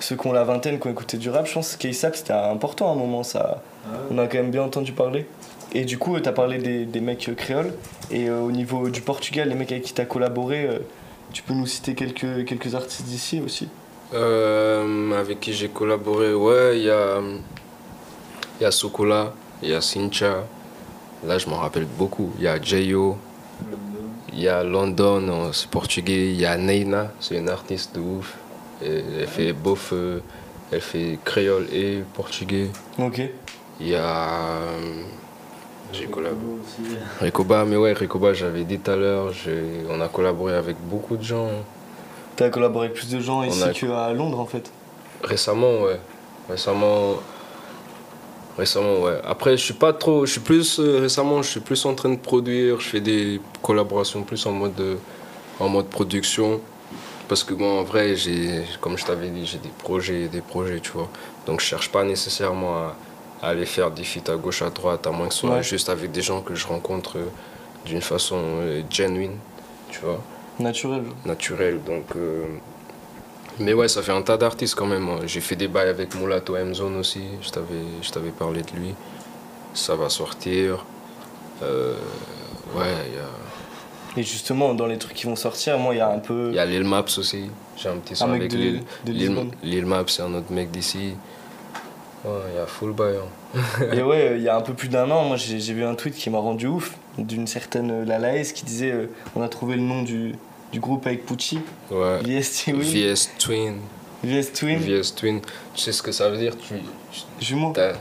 ceux 0.01 0.17
qui 0.17 0.27
ont 0.27 0.33
la 0.33 0.45
vingtaine, 0.45 0.79
qui 0.79 0.87
ont 0.87 0.91
écouté 0.91 1.17
du 1.17 1.29
rap. 1.31 1.47
Je 1.47 1.55
pense 1.55 1.77
que 1.77 1.89
K-Sap 1.89 2.15
c'était 2.17 2.33
important 2.33 2.89
à 2.89 2.93
un 2.93 2.97
moment. 2.97 3.23
Ça, 3.23 3.63
Ah 3.87 3.91
ouais. 3.93 3.99
on 4.13 4.19
a 4.19 4.27
quand 4.27 4.39
même 4.39 4.51
bien 4.51 4.63
entendu 4.63 4.93
parler. 4.93 5.27
Et 5.73 5.85
du 5.85 5.99
coup, 5.99 6.19
tu 6.21 6.29
as 6.29 6.33
parlé 6.33 6.59
des, 6.59 6.85
des 6.87 7.01
mecs 7.01 7.29
euh, 7.29 7.35
créoles. 7.35 7.73
Et 8.11 8.29
euh, 8.29 8.41
au 8.41 8.53
niveau 8.53 8.89
du 8.89 9.01
Portugal, 9.01 9.49
les 9.49 9.55
mecs 9.57 9.73
avec 9.73 9.85
qui 9.85 9.93
tu 9.93 10.01
as 10.01 10.05
collaboré, 10.07 10.65
euh, 10.67 10.79
tu 11.33 11.43
peux 11.43 11.55
nous 11.55 11.67
citer 11.67 11.95
quelques, 11.95 12.45
quelques 12.47 12.75
artistes 12.75 13.05
d'ici 13.07 13.43
aussi? 13.45 13.69
Euh, 14.15 15.13
avec 15.19 15.41
qui 15.41 15.53
j'ai 15.53 15.69
collaboré, 15.69 16.33
ouais, 16.33 16.79
il 16.79 16.85
y 16.85 16.91
a, 16.91 17.19
il 18.61 18.63
y 18.63 18.67
a 18.67 18.71
Sokola, 18.71 19.33
il 19.63 19.71
y 19.71 19.75
a 19.75 19.81
Sincha, 19.81 20.45
là 21.27 21.39
je 21.39 21.49
m'en 21.49 21.57
rappelle 21.57 21.87
beaucoup. 21.87 22.31
Il 22.39 22.45
y 22.45 22.49
a 22.49 22.61
Jayo, 22.61 23.17
il 24.33 24.41
y 24.41 24.49
a 24.49 24.63
London, 24.65 25.51
c'est 25.53 25.69
portugais, 25.69 26.31
il 26.31 26.41
y 26.41 26.47
a 26.47 26.57
Neina, 26.57 27.13
c'est 27.21 27.37
une 27.37 27.49
artiste 27.49 27.95
de 27.95 28.01
ouf. 28.01 28.35
Et 28.83 29.03
elle 29.21 29.27
fait 29.27 29.53
bof, 29.55 29.91
euh, 29.95 30.21
elle 30.71 30.83
fait 30.83 31.19
créole 31.25 31.67
et 31.73 32.03
portugais. 32.15 32.69
Ok. 32.99 33.23
Il 33.81 33.89
y 33.89 33.95
a. 33.95 34.29
euh, 34.61 35.03
J'ai 35.93 36.07
collaboré. 36.07 36.59
aussi. 36.63 36.97
Recoba, 37.23 37.65
mais 37.65 37.77
ouais, 37.77 37.95
Recoba, 37.95 38.35
j'avais 38.35 38.65
dit 38.65 38.79
tout 38.79 38.91
à 38.91 38.97
l'heure, 38.97 39.33
on 39.89 40.01
a 40.01 40.09
collaboré 40.09 40.55
avec 40.55 40.77
beaucoup 40.83 41.17
de 41.17 41.23
gens. 41.23 41.49
Tu 42.37 42.43
as 42.43 42.51
collaboré 42.51 42.87
avec 42.87 42.99
plus 42.99 43.09
de 43.11 43.19
gens 43.21 43.43
ici 43.45 43.63
a- 43.63 43.71
qu'à 43.73 44.13
Londres 44.13 44.41
en 44.41 44.45
fait. 44.47 44.71
Récemment, 45.23 45.83
ouais. 45.85 45.99
Récemment. 46.51 47.15
Récemment, 48.59 49.01
ouais. 49.03 49.21
Après, 49.25 49.57
je 49.57 49.63
suis 49.65 49.75
pas 49.75 49.93
trop. 49.93 50.25
Je 50.25 50.33
suis 50.33 50.41
plus. 50.41 50.79
euh, 50.81 51.01
récemment, 51.01 51.43
je 51.43 51.51
suis 51.51 51.61
plus 51.61 51.85
en 51.85 51.95
train 51.95 52.09
de 52.11 52.17
produire. 52.17 52.81
Je 52.81 52.89
fais 52.89 53.01
des 53.01 53.41
collaborations 53.63 54.23
plus 54.23 54.45
en 54.47 54.53
mode, 54.53 54.75
de- 54.75 54.97
en 55.61 55.69
mode 55.69 55.87
production. 55.89 56.61
Parce 57.29 57.43
que 57.45 57.53
moi, 57.55 57.69
en 57.81 57.83
vrai, 57.83 58.15
j'ai, 58.17 58.63
comme 58.81 58.97
je 58.97 59.05
t'avais 59.05 59.29
dit, 59.29 59.45
j'ai 59.45 59.59
des 59.59 59.69
projets, 59.83 60.29
des 60.29 60.41
projets, 60.41 60.81
tu 60.81 60.93
vois. 60.93 61.09
Donc, 61.47 61.61
je 61.61 61.67
cherche 61.67 61.91
pas 61.91 62.05
nécessairement 62.05 62.77
à, 62.77 62.97
à 63.43 63.49
aller 63.49 63.67
faire 63.67 63.91
des 63.91 64.05
feats 64.05 64.31
à 64.33 64.37
gauche, 64.37 64.63
à 64.63 64.71
droite, 64.71 65.07
à 65.07 65.11
moins 65.11 65.29
que 65.29 65.35
ce 65.35 65.41
soit 65.41 65.57
Ouais. 65.57 65.63
juste 65.63 65.89
avec 65.91 66.11
des 66.13 66.23
gens 66.23 66.41
que 66.41 66.55
je 66.55 66.67
rencontre 66.67 67.19
euh, 67.19 67.25
d'une 67.85 68.01
façon 68.01 68.37
euh, 68.61 68.83
genuine, 68.89 69.37
tu 69.91 69.99
vois 70.01 70.21
Naturel. 70.59 71.03
naturel. 71.27 71.81
Donc, 71.85 72.05
euh, 72.17 72.45
Mais 73.59 73.73
ouais, 73.73 73.89
ça 73.89 74.03
fait 74.03 74.13
un 74.13 74.23
tas 74.23 74.37
d'artistes 74.37 74.75
quand 74.75 74.87
même. 74.87 75.09
hein. 75.09 75.19
J'ai 75.27 75.41
fait 75.41 75.57
des 75.57 75.69
bails 75.69 75.89
avec 75.89 76.15
Mulatto 76.15 76.57
M-Zone 76.57 76.97
aussi. 76.97 77.23
Je 77.43 77.51
t'avais, 77.51 77.67
je 78.03 78.11
t'avais 78.11 78.31
parlé 78.31 78.63
de 78.63 78.71
lui. 78.79 78.95
Ça 79.75 79.95
va 79.95 80.09
sortir. 80.09 80.85
Euh, 81.63 81.95
ouais, 82.75 82.85
il 83.09 83.15
y 83.15 83.19
a, 83.19 84.21
Et 84.21 84.23
justement, 84.23 84.75
dans 84.75 84.87
les 84.87 84.99
trucs 84.99 85.15
qui 85.15 85.27
vont 85.27 85.37
sortir, 85.37 85.79
moi, 85.79 85.95
il 85.95 85.99
y 85.99 86.01
a 86.01 86.09
un 86.11 86.19
peu. 86.19 86.49
il 86.51 86.55
y 86.57 86.59
a 86.59 86.67
Lil 86.67 86.85
Maps 86.85 87.05
aussi. 87.19 87.51
J'ai 87.77 87.89
un 87.89 87.97
petit 87.97 88.15
son 88.17 88.27
un 88.27 88.29
mec 88.33 88.41
avec 88.43 88.53
de, 88.53 88.57
Lil, 88.59 88.83
de 89.07 89.13
Lil, 89.13 89.29
Lisbonne. 89.29 89.51
Lil 89.63 89.87
Maps, 89.87 90.05
c'est 90.09 90.23
un 90.23 90.35
autre 90.35 90.51
mec 90.53 90.71
d'ici. 90.71 91.15
Ouais, 92.25 92.33
il 92.53 92.57
y 92.57 92.59
a 92.59 92.67
full 92.67 92.93
bail. 92.93 93.17
hein. 93.17 93.61
Et 93.95 94.03
ouais, 94.03 94.35
il 94.37 94.43
y 94.43 94.49
a 94.49 94.57
un 94.57 94.61
peu 94.63 94.75
plus 94.75 94.89
d'un 94.89 95.11
an, 95.11 95.25
moi 95.25 95.37
j'ai 95.37 95.61
j'ai 95.61 95.73
vu 95.73 95.85
un 95.85 95.95
tweet 95.95 96.15
qui 96.15 96.29
m'a 96.29 96.39
rendu 96.39 96.67
ouf 96.67 96.95
d'une 97.19 97.47
certaine 97.47 97.91
euh, 97.91 98.05
Lalaes 98.05 98.53
qui 98.55 98.65
disait 98.65 98.91
euh, 98.91 99.07
on 99.37 99.43
a 99.43 99.49
trouvé 99.49 99.77
le 99.77 99.83
nom 99.83 100.03
du, 100.03 100.35
du 100.73 100.81
groupe 100.81 101.07
avec 101.07 101.25
Pucci, 101.27 101.59
Ouais. 101.91 102.19
VS 102.23 102.65
Twin. 102.65 102.81
VS 102.81 103.29
Twin. 103.39 103.75
VS 104.25 104.53
Twin, 104.53 104.79
VS 104.79 105.15
Twin. 105.15 105.41
Tu 105.75 105.81
sais 105.83 105.93
ce 105.93 106.03
que 106.03 106.13
ça 106.13 106.29
veut 106.29 106.39
dire 106.39 106.55
tu, 106.59 106.75
t'as- 107.75 107.93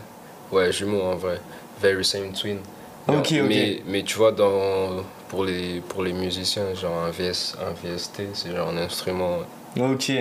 Ouais, 0.51 0.71
jumeaux 0.71 1.01
en 1.01 1.15
vrai. 1.15 1.39
Very 1.81 2.05
same 2.05 2.31
twin. 2.31 2.59
Ok, 3.07 3.15
ok. 3.17 3.31
Mais, 3.47 3.81
mais 3.85 4.03
tu 4.03 4.17
vois, 4.17 4.31
dans, 4.31 5.03
pour, 5.27 5.43
les, 5.43 5.81
pour 5.81 6.03
les 6.03 6.13
musiciens, 6.13 6.73
genre 6.73 6.97
un, 7.03 7.11
VS, 7.11 7.55
un 7.61 7.73
VST, 7.73 8.21
c'est 8.33 8.51
genre 8.55 8.69
un 8.69 8.77
instrument 8.77 9.39
Ok, 9.77 10.11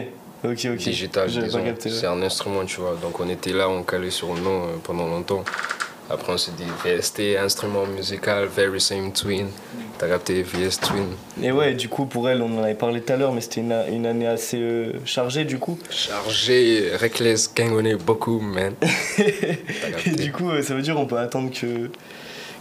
ok, 0.44 0.66
ok. 0.72 0.76
digital. 0.76 1.30
C'est 1.78 2.06
un 2.06 2.22
instrument, 2.22 2.64
tu 2.64 2.80
vois. 2.80 2.96
Donc 3.00 3.20
on 3.20 3.28
était 3.28 3.52
là, 3.52 3.68
on 3.68 3.82
calait 3.82 4.10
sur 4.10 4.34
le 4.34 4.40
nom 4.40 4.64
euh, 4.64 4.66
pendant 4.82 5.06
longtemps. 5.06 5.44
Après 6.10 6.32
on 6.32 6.38
s'est 6.38 6.52
dit 6.52 6.64
VST, 6.84 7.36
instrument 7.38 7.86
musical, 7.86 8.46
very 8.46 8.80
same 8.80 9.12
twin. 9.12 9.48
T'as 9.96 10.08
capté 10.08 10.42
VS 10.42 10.80
Twin. 10.80 11.06
Et 11.40 11.52
ouais, 11.52 11.74
du 11.74 11.88
coup, 11.88 12.06
pour 12.06 12.28
elle, 12.28 12.42
on 12.42 12.58
en 12.58 12.64
avait 12.64 12.74
parlé 12.74 13.00
tout 13.00 13.12
à 13.12 13.16
l'heure, 13.16 13.32
mais 13.32 13.40
c'était 13.40 13.60
une, 13.60 13.72
une 13.92 14.06
année 14.06 14.26
assez 14.26 14.58
euh, 14.58 14.92
chargée 15.04 15.44
du 15.44 15.58
coup. 15.58 15.78
Chargé, 15.88 16.90
reckless, 16.96 17.52
gangonnait 17.54 17.94
beaucoup, 17.94 18.40
man. 18.40 18.74
T'as 18.80 20.10
Et 20.10 20.16
du 20.16 20.32
coup, 20.32 20.50
euh, 20.50 20.62
ça 20.62 20.74
veut 20.74 20.82
dire 20.82 20.98
on 20.98 21.06
peut 21.06 21.16
attendre 21.18 21.50
que, 21.52 21.90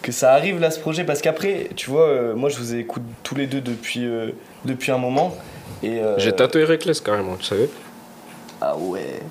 que 0.03 0.11
ça 0.11 0.33
arrive 0.33 0.59
là 0.59 0.69
ce 0.69 0.79
projet 0.79 1.05
parce 1.05 1.21
qu'après, 1.21 1.69
tu 1.75 1.89
vois, 1.89 2.07
euh, 2.07 2.35
moi 2.35 2.49
je 2.49 2.57
vous 2.57 2.75
écoute 2.75 3.03
tous 3.23 3.33
les 3.33 3.47
deux 3.47 3.61
depuis, 3.61 4.05
euh, 4.05 4.29
depuis 4.63 4.91
un 4.91 4.99
moment. 4.99 5.35
Et, 5.81 6.01
J'ai 6.17 6.33
tatoué 6.33 6.65
reckless 6.65 7.01
carrément, 7.01 7.35
tu 7.35 7.45
savais 7.45 7.69
Ah 8.61 8.77
ouais. 8.77 9.21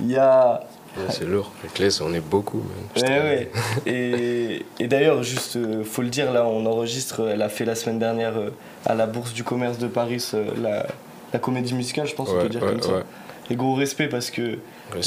Il 0.00 0.10
y 0.12 0.16
a. 0.16 0.60
Ouais, 0.96 1.04
C'est 1.10 1.24
lourd. 1.26 1.52
Reckless, 1.62 2.00
on 2.00 2.12
est 2.14 2.20
beaucoup, 2.20 2.62
Ouais, 2.96 3.02
ouais. 3.02 3.50
Et, 3.86 4.64
et 4.80 4.88
d'ailleurs, 4.88 5.22
juste, 5.22 5.56
euh, 5.56 5.84
faut 5.84 6.02
le 6.02 6.08
dire, 6.08 6.32
là, 6.32 6.44
on 6.46 6.66
enregistre, 6.66 7.28
elle 7.28 7.42
a 7.42 7.48
fait 7.48 7.64
la 7.64 7.74
semaine 7.74 7.98
dernière 7.98 8.36
euh, 8.36 8.50
à 8.86 8.94
la 8.94 9.06
Bourse 9.06 9.32
du 9.32 9.44
commerce 9.44 9.78
de 9.78 9.86
Paris 9.86 10.24
euh, 10.34 10.44
la, 10.60 10.86
la 11.32 11.38
comédie 11.38 11.74
musicale, 11.74 12.06
je 12.06 12.14
pense, 12.14 12.28
dit. 12.28 12.34
on 12.34 12.38
peut 12.38 12.44
Ouais, 12.44 12.48
dire 12.50 12.62
ouais, 12.62 12.68
comme 12.70 12.82
ça. 12.82 12.92
ouais. 12.96 13.02
Et 13.50 13.56
gros 13.56 13.74
respect 13.74 14.08
parce 14.08 14.30
que 14.30 14.58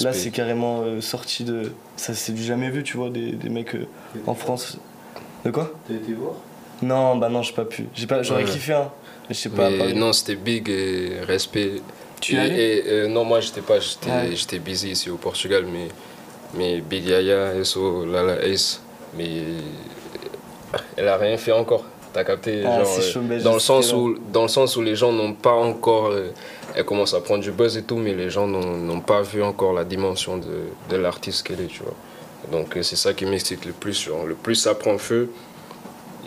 là, 0.04 0.14
c'est 0.14 0.32
carrément 0.32 0.82
euh, 0.82 1.00
sorti 1.02 1.44
de. 1.44 1.74
Ça, 1.96 2.14
c'est 2.16 2.32
du 2.32 2.42
jamais 2.44 2.70
vu, 2.70 2.82
tu 2.84 2.98
vois, 2.98 3.10
des, 3.10 3.34
des 3.34 3.50
mecs 3.50 3.76
euh, 3.76 3.86
en 4.26 4.34
France. 4.34 4.78
De 5.46 5.52
quoi? 5.52 5.72
T'as 5.88 5.94
été 5.96 6.14
voir? 6.14 6.34
Non, 6.82 7.18
bah 7.18 7.30
non, 7.30 7.44
j'ai 7.44 7.54
pas 7.54 7.66
pu. 7.66 7.86
J'ai 7.94 8.08
pas, 8.08 8.24
j'aurais 8.24 8.44
Ouais. 8.44 8.50
kiffé, 8.50 8.74
hein. 8.74 8.90
Mais 9.30 9.36
je 9.36 9.40
sais 9.42 9.50
pas. 9.50 9.70
Mais 9.70 9.94
non, 9.94 10.12
c'était 10.14 10.36
big 10.36 10.70
et 10.70 11.20
respect. 11.28 11.82
Tu 12.22 12.36
et, 12.36 12.84
euh, 12.88 13.08
Non, 13.08 13.26
moi 13.26 13.40
j'étais 13.42 13.62
pas, 13.62 13.80
j'étais 13.80 14.10
Ouais. 14.10 14.30
j'étais 14.36 14.60
busy 14.60 14.92
ici 14.92 15.10
au 15.10 15.18
Portugal, 15.18 15.66
mais, 15.72 15.88
mais 16.54 16.80
Big 16.82 17.06
Yaya, 17.06 17.64
SO, 17.64 18.06
Lala 18.06 18.46
Ace, 18.46 18.82
mais 19.18 19.28
elle 20.96 21.08
a 21.08 21.18
rien 21.18 21.38
fait 21.38 21.52
encore. 21.52 21.84
T'as 22.14 22.24
capté 22.24 22.64
Ah, 22.66 22.84
genre, 22.84 22.98
euh, 23.00 23.40
dans, 23.40 23.54
le 23.54 23.60
sens 23.60 23.94
où, 23.94 24.18
dans 24.34 24.42
le 24.44 24.48
sens 24.50 24.76
où 24.76 24.82
les 24.82 24.96
gens 24.96 25.12
n'ont 25.14 25.34
pas 25.34 25.54
encore. 25.54 26.08
euh, 26.08 26.30
elle 26.76 26.86
commence 26.86 27.14
à 27.14 27.20
prendre 27.22 27.42
du 27.44 27.52
buzz 27.52 27.76
et 27.78 27.84
tout, 27.84 27.98
mais 27.98 28.14
les 28.14 28.30
gens 28.30 28.48
n'ont 28.48 29.00
pas 29.02 29.22
vu 29.22 29.42
encore 29.44 29.74
la 29.74 29.84
dimension 29.84 30.38
de, 30.38 30.70
de 30.90 30.96
l'artiste 30.96 31.46
qu'elle 31.46 31.60
est, 31.62 31.68
tu 31.68 31.84
vois. 31.84 31.94
Donc 32.52 32.78
c'est 32.82 32.96
ça 32.96 33.14
qui 33.14 33.26
m'excite 33.26 33.66
le 33.66 33.72
plus. 33.74 34.02
genre, 34.06 34.26
le 34.26 34.36
plus 34.36 34.56
ça 34.56 34.74
prend 34.76 34.98
feu, 34.98 35.30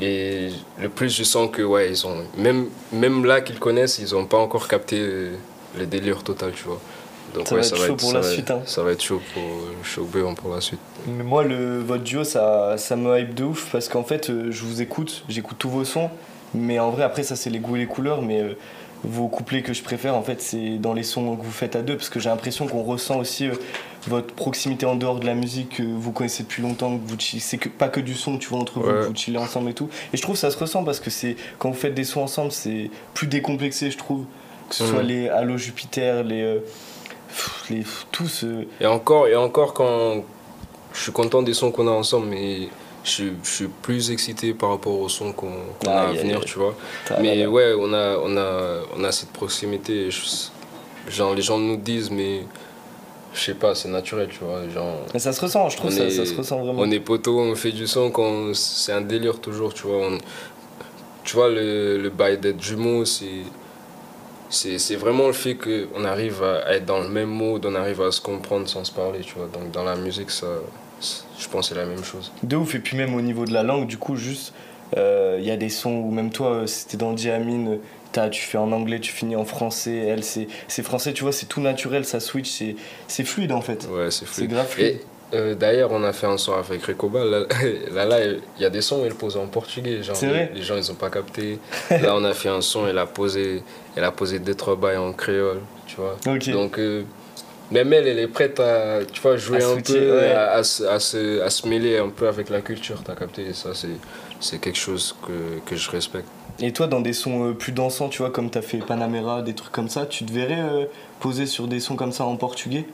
et 0.01 0.49
le 0.81 0.89
plus 0.89 1.15
je 1.17 1.23
sens 1.23 1.49
que, 1.53 1.63
ouais, 1.63 1.91
ils 1.91 2.07
ont. 2.07 2.25
Même, 2.37 2.67
même 2.93 3.25
là 3.25 3.41
qu'ils 3.41 3.59
connaissent, 3.59 3.99
ils 3.99 4.13
n'ont 4.15 4.27
pas 4.27 4.39
encore 4.39 4.69
capté 4.69 4.99
euh, 5.01 5.33
le 5.79 5.87
délire 5.87 6.23
total, 6.23 6.53
tu 6.55 6.65
vois. 6.65 6.81
Donc, 7.35 7.49
Ça 7.49 7.55
va 7.57 7.61
être 7.63 7.77
chaud 7.77 7.97
pour 7.97 8.09
ça 8.11 8.15
la 8.15 8.21
va- 8.21 8.31
suite, 8.31 8.51
hein. 8.51 8.61
Ça 8.65 8.83
va 8.83 8.93
être 8.93 9.03
chaud 9.03 9.21
pour 9.33 9.43
euh, 9.43 9.73
chaud 9.83 10.09
pour 10.41 10.55
la 10.55 10.61
suite. 10.61 10.79
Mais 11.09 11.25
moi, 11.25 11.43
le, 11.43 11.81
votre 11.81 12.05
duo, 12.05 12.23
ça, 12.23 12.77
ça 12.79 12.95
me 12.97 13.19
hype 13.19 13.35
de 13.35 13.45
ouf 13.45 13.71
parce 13.73 13.89
qu'en 13.89 14.05
fait, 14.05 14.31
euh, 14.31 14.53
je 14.53 14.63
vous 14.63 14.83
écoute, 14.83 15.25
j'écoute 15.29 15.57
tous 15.59 15.69
vos 15.71 15.85
sons, 15.85 16.11
mais 16.55 16.79
en 16.79 16.91
vrai, 16.91 17.03
après, 17.03 17.25
ça, 17.25 17.35
c'est 17.35 17.51
les 17.51 17.59
goûts 17.59 17.75
et 17.75 17.81
les 17.81 17.87
couleurs. 17.87 18.23
Mais 18.23 18.41
euh, 18.41 18.55
vos 19.03 19.27
couplets 19.27 19.63
que 19.63 19.73
je 19.73 19.83
préfère, 19.83 20.15
en 20.15 20.23
fait, 20.23 20.41
c'est 20.41 20.79
dans 20.79 20.93
les 20.93 21.03
sons 21.03 21.35
que 21.37 21.43
vous 21.43 21.51
faites 21.51 21.75
à 21.75 21.83
deux 21.83 21.97
parce 21.97 22.09
que 22.09 22.21
j'ai 22.21 22.29
l'impression 22.29 22.69
qu'on 22.69 22.83
ressent 22.85 23.19
aussi 23.19 23.49
euh, 23.49 23.55
votre 24.07 24.33
proximité 24.35 24.87
en 24.87 24.95
dehors 24.95 25.19
de 25.19 25.27
la 25.27 25.35
musique 25.35 25.79
que 25.79 25.83
vous 25.83 26.13
connaissez 26.13 26.45
depuis 26.45 26.63
longtemps. 26.63 26.97
Que 26.97 27.03
vous 27.09 27.17
chill- 27.17 27.41
c'est 27.41 27.59
que, 27.59 27.69
pas 27.69 27.89
que 27.89 27.99
du 28.01 28.15
son, 28.15 28.39
tu 28.39 28.49
vois, 28.49 28.61
entre 28.61 28.79
vous, 28.79 28.87
Ouais. 28.87 29.01
que 29.01 29.07
vous 29.09 29.15
chillez 29.17 29.39
ensemble 29.39 29.71
et 29.71 29.75
tout. 29.75 29.89
Et 30.13 30.17
je 30.17 30.23
trouve 30.23 30.37
que 30.37 30.41
ça 30.41 30.53
se 30.53 30.59
ressent 30.59 30.85
parce 30.85 31.01
que 31.01 31.11
c'est 31.11 31.35
quand 31.59 31.69
vous 31.71 31.75
faites 31.77 31.95
des 31.95 32.05
sons 32.05 32.21
ensemble, 32.21 32.53
c'est 32.53 32.91
plus 33.15 33.27
décomplexé, 33.27 33.91
je 33.91 33.99
trouve. 33.99 34.25
Que 34.68 34.74
ce 34.74 34.85
soit 34.87 35.03
les 35.03 35.29
Halo 35.29 35.57
Jupiter, 35.57 36.24
les. 36.24 36.42
euh, 36.42 36.59
les 37.70 37.83
tous. 38.12 38.44
euh, 38.44 38.64
Et 38.81 38.87
encore, 38.87 39.27
et 39.29 39.37
encore 39.37 39.74
quand 39.74 40.22
je 40.92 41.00
suis 41.03 41.12
content 41.12 41.42
des 41.42 41.55
sons 41.55 41.70
qu'on 41.72 41.88
a 41.88 41.90
ensemble, 41.90 42.27
mais 42.29 42.68
je, 43.05 43.11
suis- 43.11 43.33
je 43.42 43.48
suis 43.50 43.68
plus 43.68 44.11
excité 44.11 44.55
par 44.55 44.70
rapport 44.70 44.98
aux 44.98 45.09
sons 45.09 45.33
qu'on 45.33 45.50
qu'on 45.81 45.90
a 45.90 45.94
à 45.94 46.09
Aïe, 46.09 46.16
aïe, 46.18 46.22
venir, 46.22 46.44
tu 46.44 46.59
vois. 46.59 46.74
Mais 47.20 47.46
ouais, 47.46 47.74
on 47.79 47.92
a, 47.92 48.16
on 48.18 48.37
a, 48.37 48.81
on 48.96 49.05
a 49.05 49.12
cette 49.12 49.31
proximité. 49.33 50.11
je- 50.11 51.11
genre, 51.11 51.35
les 51.35 51.42
gens 51.42 51.59
nous 51.59 51.77
disent, 51.77 52.11
mais 52.11 52.42
je 53.35 53.40
sais 53.40 53.55
pas, 53.55 53.74
c'est 53.74 53.88
naturel, 53.88 54.29
tu 54.31 54.38
vois. 54.44 54.66
Genre, 54.72 54.98
Mais 55.12 55.18
ça 55.20 55.33
se 55.33 55.40
ressent, 55.40 55.68
je 55.68 55.77
trouve 55.77 55.90
ça, 55.90 56.05
est- 56.05 56.11
ça 56.11 56.24
se 56.24 56.35
ressent 56.37 56.57
vraiment. 56.62 56.81
on 56.83 56.90
est 56.90 57.00
poteau, 57.00 57.40
on 57.40 57.55
fait 57.57 57.72
du 57.72 57.87
son, 57.87 58.12
c'est 58.55 58.92
un 58.92 59.00
délire 59.03 59.40
toujours, 59.40 59.74
tu 59.74 59.87
vois. 59.88 59.98
On- 59.98 60.18
tu 61.24 61.35
vois, 61.37 61.48
le, 61.48 61.98
le 61.98 62.11
bail 62.11 62.38
d'être 62.38 62.62
jumeaux, 62.62 63.05
c'est. 63.05 63.42
C'est 64.55 64.79
c'est 64.79 64.97
vraiment 64.97 65.27
le 65.27 65.33
fait 65.33 65.57
qu'on 65.57 66.05
arrive 66.05 66.43
à 66.43 66.75
être 66.75 66.87
dans 66.87 67.01
le 67.01 67.09
même 67.09 67.29
mode, 67.29 67.67
on 67.67 67.75
arrive 67.75 68.01
à 68.03 68.12
se 68.12 68.21
comprendre 68.21 68.69
sans 68.69 68.85
se 68.85 68.93
parler, 68.93 69.21
tu 69.21 69.35
vois. 69.35 69.49
Donc 69.53 69.71
dans 69.73 69.83
la 69.85 69.97
musique, 69.97 70.31
ça, 70.31 70.47
c'est- 71.01 71.25
je 71.38 71.49
pense 71.49 71.69
que 71.69 71.75
c'est 71.75 71.81
la 71.81 71.87
même 71.87 72.05
chose. 72.05 72.31
De 72.43 72.57
ouf, 72.57 72.75
et 72.75 72.79
puis 72.79 72.97
même 72.97 73.14
au 73.14 73.21
niveau 73.21 73.45
de 73.47 73.53
la 73.53 73.62
langue, 73.64 73.87
du 73.87 73.99
coup, 73.99 74.14
juste, 74.17 74.55
euh, 74.97 75.38
il 75.40 75.45
y 75.45 75.51
a 75.51 75.57
des 75.57 75.69
sons 75.71 75.90
où 75.97 76.11
même 76.12 76.31
toi, 76.31 76.51
euh, 76.53 76.67
c'était 76.67 76.97
dans 76.97 77.12
Diamine, 77.12 77.79
tu 78.31 78.43
fais 78.43 78.59
en 78.59 78.71
anglais, 78.71 79.01
tu 79.01 79.11
finis 79.12 79.35
en 79.35 79.45
français, 79.45 79.97
elle, 79.97 80.23
c'est 80.23 80.47
c'est 80.69 80.85
français, 80.85 81.12
tu 81.12 81.25
vois, 81.25 81.33
c'est 81.33 81.47
tout 81.47 81.61
naturel, 81.61 82.05
ça 82.05 82.21
switch, 82.21 82.49
c'est 82.49 82.77
c'est 83.09 83.25
fluide 83.25 83.51
en 83.51 83.61
fait. 83.61 83.88
Ouais, 83.90 84.12
c'est 84.12 84.21
C'est 84.21 84.27
fluide. 84.27 84.51
grave 84.51 84.69
fluide. 84.69 84.87
Et 84.87 85.01
Euh, 85.35 85.55
D'ailleurs, 85.55 85.90
on 85.92 86.03
a 86.05 86.12
fait 86.12 86.27
un 86.27 86.37
son 86.38 86.53
avec 86.55 86.85
Recoba. 86.85 87.25
Là, 87.25 87.40
là, 87.92 88.05
là, 88.05 88.25
il 88.25 88.62
y 88.62 88.64
a 88.64 88.70
des 88.70 88.81
sons 88.81 89.03
où 89.03 89.05
elle 89.05 89.14
pose 89.14 89.37
en 89.37 89.47
portugais. 89.47 90.03
Genre, 90.03 90.16
les, 90.23 90.49
les 90.55 90.62
gens, 90.62 90.77
ils 90.77 90.90
ont 90.90 90.94
pas 90.97 91.11
capté. 91.11 91.59
Là, 91.90 92.14
on 92.14 92.25
a 92.25 92.33
fait 92.35 92.49
un 92.49 92.61
son, 92.61 92.87
elle 92.87 92.99
a 92.99 93.07
posé, 93.07 93.62
elle 93.97 94.05
a 94.05 94.12
posé 94.12 94.38
deux, 94.38 94.55
trois 94.55 94.77
bails 94.77 94.97
en 94.97 95.12
créole, 95.12 95.61
tu 95.87 95.97
vois. 95.97 96.16
Donc, 96.53 96.79
euh, 96.79 97.03
même 97.70 97.92
elle, 97.92 98.07
elle 98.07 98.18
est 98.18 98.29
prête 98.29 98.61
à, 98.61 99.01
tu 99.11 99.20
vois, 99.20 99.37
jouer 99.37 99.62
À 99.62 99.68
un 99.68 99.81
peu, 99.81 100.16
ouais. 100.18 100.31
à, 100.33 100.53
à 100.53 100.62
se, 100.62 100.85
à, 100.85 101.01
se, 101.01 101.40
à 101.40 101.51
se 101.51 101.66
mêler 101.66 101.99
un 101.99 102.09
peu 102.11 102.29
avec 102.29 102.51
la 102.51 102.61
culture, 102.61 103.03
t'as 103.05 103.14
capté. 103.14 103.47
Et 103.47 103.53
ça, 103.53 103.70
c'est 104.40 104.59
quelque 104.59 104.79
chose 104.79 105.16
que, 105.27 105.59
que 105.68 105.77
je 105.77 105.90
respecte. 105.90 106.29
Et 106.61 106.73
toi, 106.73 106.87
dans 106.87 107.01
des 107.01 107.12
sons 107.14 107.49
euh, 107.49 107.53
plus 107.53 107.73
dansants, 107.73 108.09
tu 108.09 108.18
vois, 108.18 108.31
comme 108.31 108.49
t'as 108.49 108.62
fait 108.62 108.79
Panamera, 108.79 109.42
des 109.42 109.55
trucs 109.55 109.73
comme 109.73 109.88
ça, 109.88 110.07
tu 110.07 110.25
te 110.25 110.33
verrais 110.33 110.61
euh, 110.61 110.85
poser 111.18 111.47
sur 111.47 111.66
des 111.66 111.81
sons 111.81 111.97
comme 111.97 112.12
ça 112.12 112.25
en 112.25 112.37
portugais? 112.37 112.87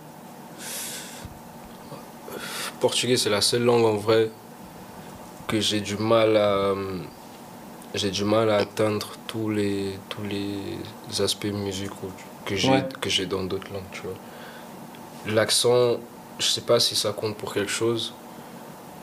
Portugais, 2.80 3.16
c'est 3.16 3.30
la 3.30 3.40
seule 3.40 3.64
langue 3.64 3.84
en 3.84 3.96
vrai 3.96 4.30
que 5.46 5.60
j'ai 5.60 5.80
du 5.80 5.96
mal 5.96 6.36
à 6.36 6.50
euh, 6.70 6.98
j'ai 7.94 8.10
du 8.10 8.24
mal 8.24 8.50
à 8.50 8.56
atteindre 8.56 9.08
tous 9.26 9.50
les 9.50 9.98
tous 10.08 10.22
les 10.22 11.22
aspects 11.22 11.46
musicaux 11.66 12.10
que 12.46 12.54
j'ai 12.56 12.70
Ouais. 12.70 12.88
que 13.00 13.10
j'ai 13.10 13.26
dans 13.26 13.44
d'autres 13.44 13.70
langues, 13.72 13.90
tu 13.92 14.02
vois. 14.02 14.14
L'accent, 15.34 15.96
je 16.38 16.46
sais 16.46 16.62
pas 16.62 16.80
si 16.80 16.94
ça 16.96 17.12
compte 17.12 17.36
pour 17.36 17.52
quelque 17.52 17.70
chose 17.70 18.14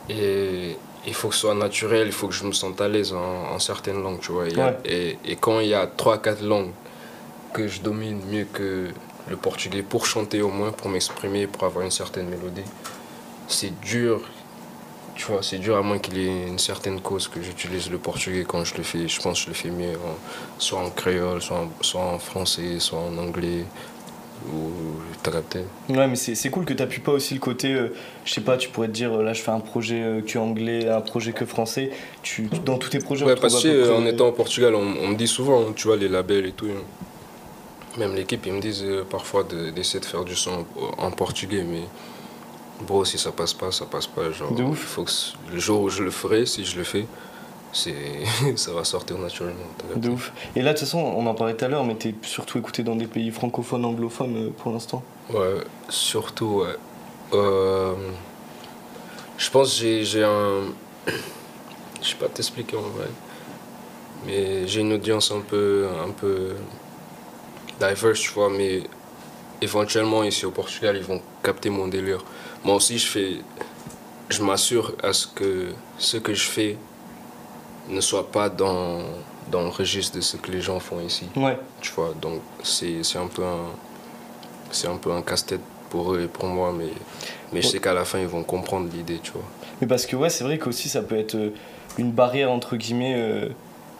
et 0.09 0.75
il 1.05 1.13
faut 1.13 1.29
que 1.29 1.35
ce 1.35 1.41
soit 1.41 1.53
naturel, 1.55 2.07
il 2.07 2.13
faut 2.13 2.27
que 2.27 2.33
je 2.33 2.43
me 2.45 2.51
sente 2.53 2.79
à 2.81 2.87
l'aise 2.87 3.13
en, 3.13 3.53
en 3.55 3.59
certaines 3.59 4.01
langues, 4.01 4.19
tu 4.19 4.31
vois. 4.31 4.45
Ouais. 4.45 4.77
et, 4.85 5.17
et 5.25 5.35
quand 5.35 5.59
il 5.59 5.67
y 5.67 5.73
a 5.73 5.85
3-4 5.85 6.43
langues 6.43 6.71
que 7.53 7.67
je 7.67 7.81
domine 7.81 8.19
mieux 8.31 8.45
que 8.51 8.89
le 9.29 9.35
portugais 9.37 9.83
pour 9.83 10.05
chanter 10.05 10.41
au 10.41 10.49
moins, 10.49 10.71
pour 10.71 10.89
m'exprimer, 10.89 11.47
pour 11.47 11.63
avoir 11.65 11.83
une 11.85 11.91
certaine 11.91 12.27
mélodie, 12.29 12.63
c'est 13.47 13.79
dur. 13.81 14.21
Tu 15.15 15.25
vois, 15.25 15.41
c'est 15.41 15.57
dur 15.57 15.77
à 15.77 15.81
moins 15.81 15.97
qu'il 15.97 16.17
y 16.17 16.27
ait 16.27 16.47
une 16.47 16.59
certaine 16.59 17.01
cause 17.01 17.27
que 17.27 17.41
j'utilise 17.41 17.89
le 17.89 17.97
portugais 17.97 18.45
quand 18.47 18.63
je 18.63 18.75
le 18.77 18.83
fais. 18.83 19.07
Je 19.07 19.19
pense 19.19 19.39
que 19.39 19.45
je 19.45 19.49
le 19.49 19.55
fais 19.55 19.69
mieux, 19.71 19.95
en- 19.95 20.59
soit 20.59 20.79
en 20.79 20.91
créole, 20.91 21.41
soit 21.41 21.57
en, 21.57 21.69
soit 21.81 22.01
en 22.01 22.19
français, 22.19 22.79
soit 22.79 22.99
en 22.99 23.17
anglais. 23.17 23.65
Ou 24.53 24.69
t'as 25.23 25.31
capté 25.31 25.61
Ouais, 25.89 26.07
mais 26.07 26.15
c'est 26.15 26.49
cool 26.51 26.63
que 26.63 26.73
t'appuies 26.73 27.01
pas 27.01 27.11
aussi 27.11 27.33
le 27.33 27.39
côté, 27.39 27.73
euh, 27.73 27.89
je 28.23 28.33
sais 28.33 28.41
pas, 28.41 28.55
tu 28.55 28.69
pourrais 28.69 28.87
te 28.87 28.93
dire, 28.93 29.11
euh, 29.11 29.23
là 29.23 29.33
je 29.33 29.41
fais 29.41 29.49
un 29.51 29.59
projet 29.59 30.01
euh, 30.01 30.21
que 30.21 30.37
anglais, 30.37 30.87
un 30.87 31.01
projet 31.01 31.33
que 31.33 31.43
français. 31.43 31.89
Tu, 32.21 32.47
tu- 32.47 32.59
dans 32.59 32.77
tous 32.77 32.89
tes 32.89 32.99
projets, 32.99 33.25
Ouais, 33.25 33.35
parce 33.35 33.61
que 33.63 33.67
euh, 33.67 33.97
en 33.97 34.05
étant 34.05 34.27
au 34.27 34.31
Portugal, 34.31 34.75
on, 34.75 34.83
me 35.09 35.15
dit 35.15 35.27
souvent, 35.27 35.73
tu 35.73 35.87
vois, 35.87 35.97
les 35.97 36.07
labels 36.07 36.45
et 36.45 36.51
tout. 36.51 36.67
hein. 36.67 36.81
Même 37.97 38.13
l'équipe, 38.15 38.45
ils 38.45 38.53
me 38.53 38.61
disent 38.61 38.85
parfois 39.09 39.43
de- 39.43 39.71
d'essayer 39.71 39.99
de, 39.99 40.05
faire 40.05 40.23
du 40.23 40.35
son 40.35 40.65
en 40.99 41.09
portugais, 41.09 41.63
mais 41.63 41.81
bro, 42.81 43.05
si 43.05 43.17
ça 43.17 43.31
passe 43.31 43.53
pas, 43.53 43.71
ça 43.71 43.85
passe 43.85 44.07
pas. 44.07 44.31
Genre, 44.31 44.51
De 44.53 44.63
ouf. 44.63 44.79
faut 44.79 45.03
que 45.03 45.11
le 45.51 45.59
jour 45.59 45.81
où 45.81 45.89
je 45.89 46.03
le 46.03 46.11
ferai, 46.11 46.45
si 46.45 46.65
je 46.65 46.77
le 46.77 46.83
fais, 46.83 47.05
c'est 47.73 47.95
ça 48.55 48.71
va 48.73 48.83
sortir 48.83 49.17
naturellement. 49.17 49.65
De 49.95 50.09
ouf. 50.09 50.31
Et 50.55 50.61
là, 50.61 50.73
de 50.73 50.77
toute 50.77 50.87
façon, 50.87 50.99
on 50.99 51.25
en 51.25 51.33
parlait 51.33 51.55
tout 51.55 51.65
à 51.65 51.67
l'heure, 51.67 51.83
mais 51.83 51.95
t'es 51.95 52.13
surtout 52.23 52.57
écouté 52.57 52.83
dans 52.83 52.95
des 52.95 53.07
pays 53.07 53.31
francophones, 53.31 53.85
anglophones 53.85 54.35
euh, 54.37 54.49
pour 54.57 54.71
l'instant. 54.71 55.03
Ouais, 55.33 55.57
surtout, 55.89 56.63
ouais. 56.63 56.75
Euh, 57.33 57.93
je 59.37 59.49
pense 59.49 59.73
que 59.73 59.79
j'ai- 59.81 60.03
j'ai 60.05 60.23
un. 60.23 60.63
Je 62.01 62.09
sais 62.09 62.15
pas 62.15 62.27
t'expliquer 62.27 62.77
en 62.77 62.81
vrai. 62.81 63.07
Mais 64.25 64.67
j'ai 64.67 64.81
une 64.81 64.93
audience 64.93 65.31
un 65.31 65.39
peu. 65.41 65.87
un 66.05 66.11
peu. 66.11 66.55
diverse, 67.79 68.19
tu 68.21 68.31
vois, 68.31 68.49
mais 68.49 68.83
éventuellement 69.61 70.23
ici 70.23 70.45
au 70.45 70.51
Portugal, 70.51 70.95
ils 70.95 71.03
vont 71.03 71.21
capter 71.43 71.69
mon 71.69 71.87
délire. 71.87 72.23
Moi 72.63 72.75
aussi, 72.75 72.97
je 72.97 73.07
fais. 73.07 73.31
Je 74.29 74.43
m'assure 74.43 74.93
à 75.03 75.13
ce 75.13 75.25
que 75.27 75.69
ce 75.97 76.17
que 76.17 76.33
je 76.33 76.43
fais 76.49 76.77
ne 77.89 78.01
soit 78.01 78.29
pas 78.29 78.49
dans, 78.49 78.99
dans 79.49 79.61
le 79.61 79.69
registre 79.69 80.17
de 80.17 80.21
ce 80.21 80.35
que 80.35 80.51
les 80.51 80.59
gens 80.59 80.79
font 80.81 80.99
ici 80.99 81.25
Ouais, 81.37 81.57
tu 81.79 81.91
vois 81.93 82.13
donc 82.21 82.41
c'est 82.63 82.99
un 83.15 83.27
peu 83.27 83.43
un 83.45 83.67
c'est 84.71 84.89
un 84.89 84.97
peu 84.97 85.13
un 85.13 85.21
casse-tête 85.21 85.61
pour 85.89 86.13
eux 86.13 86.23
et 86.23 86.27
pour 86.27 86.45
moi 86.47 86.73
mais 86.77 86.89
mais 87.53 87.61
je 87.61 87.67
sais 87.67 87.79
qu'à 87.79 87.93
la 87.93 88.03
fin 88.03 88.19
ils 88.19 88.27
vont 88.27 88.43
comprendre 88.43 88.89
l'idée 88.93 89.19
tu 89.23 89.31
vois 89.31 89.43
mais 89.79 89.87
parce 89.87 90.05
que 90.05 90.17
ouais, 90.17 90.29
c'est 90.29 90.43
vrai 90.43 90.57
qu'aussi 90.57 90.89
ça 90.89 91.01
peut 91.01 91.17
être 91.17 91.35
euh, 91.35 91.51
une 91.97 92.11
barrière, 92.11 92.51
entre 92.51 92.75
guillemets. 92.75 93.13
euh, 93.15 93.47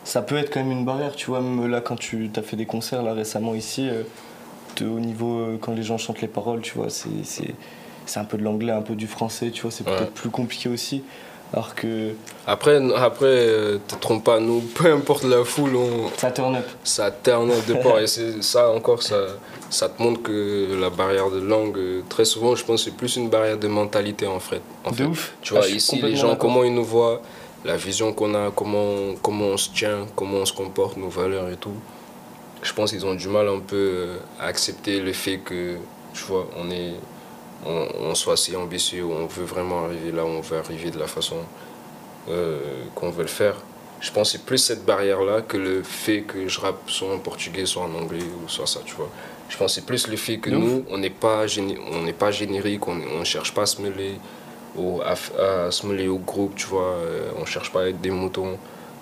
ça 0.03 0.21
peut 0.21 0.35
être 0.35 0.51
quand 0.53 0.59
même 0.59 0.71
une 0.71 0.83
barrière, 0.85 1.15
tu 1.15 1.27
vois, 1.27 1.39
même 1.39 1.67
là 1.71 1.79
quand 1.79 1.95
tu 1.95 2.29
as 2.35 2.41
fait 2.41 2.57
des 2.57 2.65
concerts 2.65 3.03
là 3.03 3.13
récemment 3.13 3.53
ici, 3.55 3.87
euh, 3.87 4.03
de- 4.77 4.87
au 4.87 4.99
niveau 4.99 5.39
euh, 5.39 5.57
quand 5.61 5.73
les 5.73 5.83
gens 5.83 5.97
chantent 5.97 6.19
les 6.21 6.27
paroles, 6.27 6.59
tu 6.61 6.73
vois, 6.75 6.89
c'est- 6.89 7.53
c'est 8.07 8.19
un 8.19 8.25
peu 8.25 8.37
de 8.37 8.43
l'anglais, 8.43 8.71
un 8.71 8.81
peu 8.81 8.95
du 8.95 9.07
français, 9.07 9.51
tu 9.51 9.61
vois, 9.61 9.71
c'est 9.71 9.87
Ouais. 9.87 9.95
peut-être 9.95 10.13
plus 10.13 10.29
compliqué 10.29 10.69
aussi. 10.69 11.03
Alors 11.53 11.75
que 11.75 12.11
après 12.45 12.75
après 12.97 13.25
euh, 13.25 13.77
te 13.87 13.95
trompe 13.95 14.25
pas 14.25 14.41
nous 14.41 14.59
peu 14.75 14.91
importe 14.91 15.23
la 15.23 15.45
foule 15.45 15.77
on 15.77 16.09
ça 16.17 16.29
turn 16.29 16.57
up. 16.57 16.65
ça 16.83 17.09
terne 17.09 17.49
de 17.65 17.73
part 17.75 17.99
et 18.01 18.07
ça 18.07 18.69
encore 18.69 19.01
ça 19.01 19.15
ça 19.69 19.87
te 19.87 20.03
montre 20.03 20.23
que 20.23 20.77
la 20.77 20.89
barrière 20.89 21.29
de 21.31 21.39
langue 21.39 21.77
euh, 21.77 22.01
très 22.09 22.25
souvent 22.25 22.53
je 22.53 22.65
pense 22.65 22.83
c'est 22.83 22.91
plus 22.97 23.15
une 23.15 23.29
barrière 23.29 23.57
de 23.57 23.69
mentalité 23.69 24.27
en 24.27 24.41
fait 24.41 24.61
en 24.83 24.91
De 24.91 24.95
fait. 24.97 25.03
ouf. 25.05 25.35
Tu 25.41 25.53
Ah, 25.53 25.59
vois, 25.59 25.67
suis 25.67 25.77
ici, 25.77 26.01
les 26.01 26.17
gens, 26.17 26.35
comment 26.35 26.65
ils 26.65 26.73
nous 26.73 26.83
voient, 26.83 27.21
la 27.63 27.77
vision 27.77 28.11
qu'on 28.11 28.35
a, 28.35 28.51
comment, 28.53 29.15
comment 29.21 29.45
on 29.45 29.57
se 29.57 29.69
tient, 29.69 30.05
comment 30.17 30.39
on 30.39 30.45
se 30.45 30.51
comporte, 30.51 30.97
nos 30.97 31.07
valeurs 31.07 31.47
et 31.47 31.55
tout. 31.55 31.71
Je 32.61 32.73
pense 32.73 32.91
qu'ils 32.91 33.05
ont 33.05 33.15
du 33.15 33.29
mal 33.29 33.47
un 33.47 33.59
peu 33.59 33.75
euh, 33.77 34.17
à 34.37 34.47
accepter 34.47 34.99
le 34.99 35.13
fait 35.13 35.37
que, 35.37 35.75
tu 36.13 36.23
vois, 36.25 36.45
on, 36.57 36.69
est, 36.71 36.93
on, 37.65 37.87
on 37.99 38.15
soit 38.15 38.37
si 38.37 38.55
ambitieux, 38.55 39.05
on 39.05 39.25
veut 39.25 39.45
vraiment 39.45 39.85
arriver 39.85 40.11
là 40.11 40.23
où 40.25 40.29
on 40.29 40.41
veut 40.41 40.57
arriver 40.57 40.91
de 40.91 40.99
la 40.99 41.07
façon 41.07 41.37
euh, 42.29 42.59
qu'on 42.95 43.09
veut 43.09 43.23
le 43.23 43.27
faire. 43.29 43.55
Je 43.99 44.11
pense 44.11 44.31
que 44.31 44.37
c'est 44.37 44.45
plus 44.45 44.59
cette 44.59 44.85
barrière-là 44.85 45.41
que 45.41 45.57
le 45.57 45.81
fait 45.81 46.21
que 46.21 46.47
je 46.47 46.59
rappe 46.59 46.89
soit 46.89 47.13
en 47.13 47.17
portugais, 47.19 47.65
soit 47.65 47.83
en 47.83 47.93
anglais, 47.95 48.19
ou 48.21 48.47
soit 48.47 48.67
ça, 48.67 48.79
tu 48.85 48.93
vois. 48.95 49.09
Je 49.49 49.57
pense 49.57 49.71
que 49.75 49.81
c'est 49.81 49.85
plus 49.87 50.07
le 50.07 50.17
fait 50.17 50.37
que 50.37 50.49
ouf. 50.51 50.55
nous, 50.55 50.83
on 50.91 50.97
n'est 50.99 51.09
pas, 51.09 51.45
géné- 51.47 51.79
on 51.91 52.03
n'est 52.03 52.13
pas 52.13 52.29
générique, 52.31 52.87
on 52.87 52.95
ne 52.95 53.23
cherche 53.23 53.53
pas 53.53 53.63
à 53.63 53.65
se 53.65 53.81
mêler 53.81 54.15
au, 54.77 55.01
à, 55.01 55.13
f- 55.15 55.35
à 55.39 55.71
se 55.71 55.87
mêler 55.87 56.07
au 56.07 56.19
groupe, 56.19 56.55
tu 56.55 56.67
vois. 56.67 56.83
euh, 56.83 57.31
on 57.41 57.45
cherche 57.45 57.71
pas 57.71 57.83
à 57.83 57.87
être 57.87 57.99
des 58.01 58.11
moutons. 58.11 58.57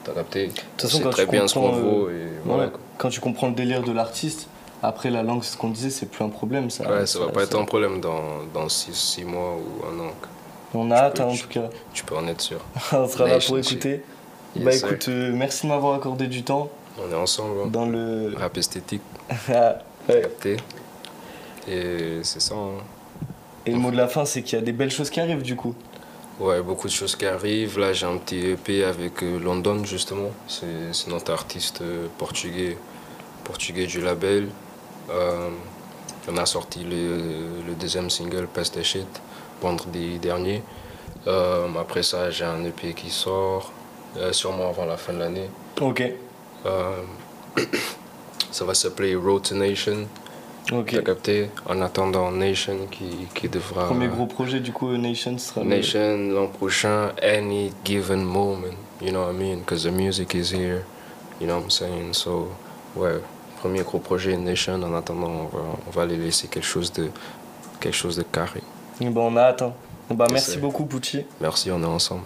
T'as 0.06 0.14
capté 0.14 0.50
toute 0.78 0.82
façon, 0.84 0.98
C'est 1.00 1.04
quand 1.04 1.10
très 1.10 1.26
bien 1.26 1.48
ce 1.48 1.56
qu'on 1.56 1.72
vaut. 1.72 2.08
euh, 2.08 2.12
Et 2.12 2.48
voilà, 2.48 2.72
quand 3.00 3.10
tu 3.10 3.20
comprends 3.20 3.48
le 3.50 3.56
délire 3.56 3.82
de 3.84 3.92
l'artiste, 3.92 4.48
après 4.88 5.10
la 5.10 5.24
langue, 5.24 5.44
c'est 5.44 5.54
ce 5.54 5.58
qu'on 5.58 5.70
disait, 5.70 5.90
c'est 5.90 6.06
plus 6.08 6.24
un 6.24 6.30
problème. 6.30 6.70
Ça, 6.70 6.90
Ouais, 6.90 7.06
ça 7.06 7.20
va 7.20 7.28
pas 7.30 7.44
être 7.44 7.58
un 7.60 7.66
problème 7.66 8.00
dans, 8.02 8.22
dans 8.54 8.68
6 8.70 9.24
mois 9.26 9.56
ou 9.56 9.86
un 9.86 10.00
an. 10.08 10.12
On 10.74 10.92
a 10.92 10.96
hâte, 10.96 11.18
peux- 11.18 11.24
hein, 11.24 11.28
en 11.28 11.32
tu- 11.34 11.42
tout 11.44 11.48
cas. 11.50 11.70
Tu 11.94 12.04
peux 12.04 12.16
en 12.16 12.28
être 12.28 12.42
sûr. 12.42 12.60
On 12.92 13.08
sera 13.08 13.28
là 13.28 13.40
pour 13.46 13.58
écouter. 13.58 14.04
Yes, 14.56 14.64
bah 14.66 14.74
écoute, 14.76 15.08
euh, 15.10 15.32
merci 15.34 15.64
de 15.68 15.72
m'avoir 15.72 15.96
accordé 15.96 16.28
du 16.28 16.44
temps 16.44 16.70
On 16.98 17.12
est 17.12 17.16
ensemble. 17.16 17.60
hein. 17.66 17.68
dans 17.68 17.86
le. 17.86 18.34
Rap 18.38 18.58
esthétique, 18.58 19.02
Ah, 19.54 19.80
ouais. 20.10 20.22
capté. 20.22 20.58
Et 21.68 22.20
c'est 22.24 22.42
ça. 22.42 22.56
hein. 22.56 22.82
Et 23.66 23.72
le 23.72 23.78
mot 23.78 23.90
de 23.92 23.98
la 23.98 24.08
fin, 24.08 24.26
c'est 24.26 24.44
qu'il 24.44 24.58
y 24.58 24.62
a 24.62 24.64
des 24.64 24.72
belles 24.72 24.92
choses 24.92 25.10
qui 25.10 25.20
arrivent 25.20 25.42
du 25.42 25.56
coup. 25.56 25.74
Ouais, 26.40 26.62
beaucoup 26.62 26.88
de 26.88 26.94
choses 26.94 27.16
qui 27.16 27.26
arrivent. 27.26 27.80
Là, 27.80 27.94
j'ai 27.94 28.06
un 28.06 28.18
petit 28.18 28.46
EP 28.52 28.84
avec 28.84 29.24
euh, 29.24 29.40
London, 29.40 29.84
justement. 29.86 30.30
C'est 30.48 30.66
c'est 30.94 31.10
notre 31.10 31.32
artiste 31.32 31.82
euh, 31.82 32.08
portugais, 32.18 32.78
portugais 33.44 33.88
du 33.88 34.02
label. 34.02 34.50
Euh, 35.10 35.50
on 36.30 36.38
a 36.38 36.46
sorti 36.46 36.84
le, 36.84 37.64
le 37.68 37.74
deuxième 37.80 38.10
single, 38.10 38.48
Pest 38.52 38.78
et 38.78 38.84
Shit, 38.84 39.08
vendredi 39.62 40.18
dernier. 40.20 40.64
Euh, 41.28 41.68
après 41.80 42.04
ça, 42.04 42.30
j'ai 42.32 42.46
un 42.46 42.64
EP 42.66 42.94
qui 42.94 43.10
sort, 43.10 43.72
euh, 44.18 44.32
sûrement 44.34 44.70
avant 44.70 44.86
la 44.86 44.98
fin 44.98 45.14
de 45.14 45.20
l'année. 45.20 45.50
Ok, 45.82 46.04
ça 48.52 48.66
va 48.66 48.74
s'appeler 48.74 49.16
Road 49.16 49.44
to 49.44 49.56
Nation. 49.56 50.08
ok. 50.72 50.92
T'as 50.92 51.02
capté? 51.02 51.50
En 51.68 51.82
attendant 51.82 52.32
Nation 52.32 52.88
qui, 52.90 53.28
qui 53.34 53.48
devra. 53.50 53.86
Premier 53.86 54.08
gros 54.08 54.26
projet 54.26 54.60
du 54.60 54.72
coup, 54.72 54.90
Nation 54.98 55.38
sera. 55.38 55.62
le- 55.64 55.70
Nation 55.70 56.18
l'an 56.34 56.48
prochain, 56.48 57.12
any 57.22 57.72
given 57.84 58.24
moment, 58.24 58.76
you 59.02 59.10
know 59.12 59.26
what 59.26 59.32
I 59.32 59.38
mean? 59.38 59.60
Because 59.60 59.84
the 59.84 59.92
music 59.92 60.34
is 60.36 60.52
here, 60.52 60.84
you 61.40 61.48
know 61.48 61.56
what 61.58 61.64
I'm 61.66 61.70
saying? 61.70 62.14
So, 62.14 62.50
ouais, 62.96 63.20
premier 63.58 63.82
gros 63.82 64.00
projet 64.00 64.38
Nation, 64.38 64.82
en 64.82 64.96
attendant, 64.96 65.28
on 65.52 65.58
va, 65.58 65.64
on 65.88 65.92
va 65.92 66.02
aller 66.04 66.18
laisser 66.18 66.48
quelque 66.48 66.66
chose 66.66 66.92
de, 66.94 67.10
quelque 67.80 67.96
chose 67.96 68.16
de 68.16 68.24
carré. 68.24 68.62
Et 69.02 69.10
ben, 69.10 69.22
on 69.22 69.36
a 69.38 69.50
hein. 69.50 69.74
Bah, 70.12 70.28
merci 70.32 70.58
beaucoup, 70.58 70.86
Pucci. 70.86 71.26
Merci, 71.42 71.72
on 71.72 71.82
est 71.82 71.86
ensemble. 71.86 72.24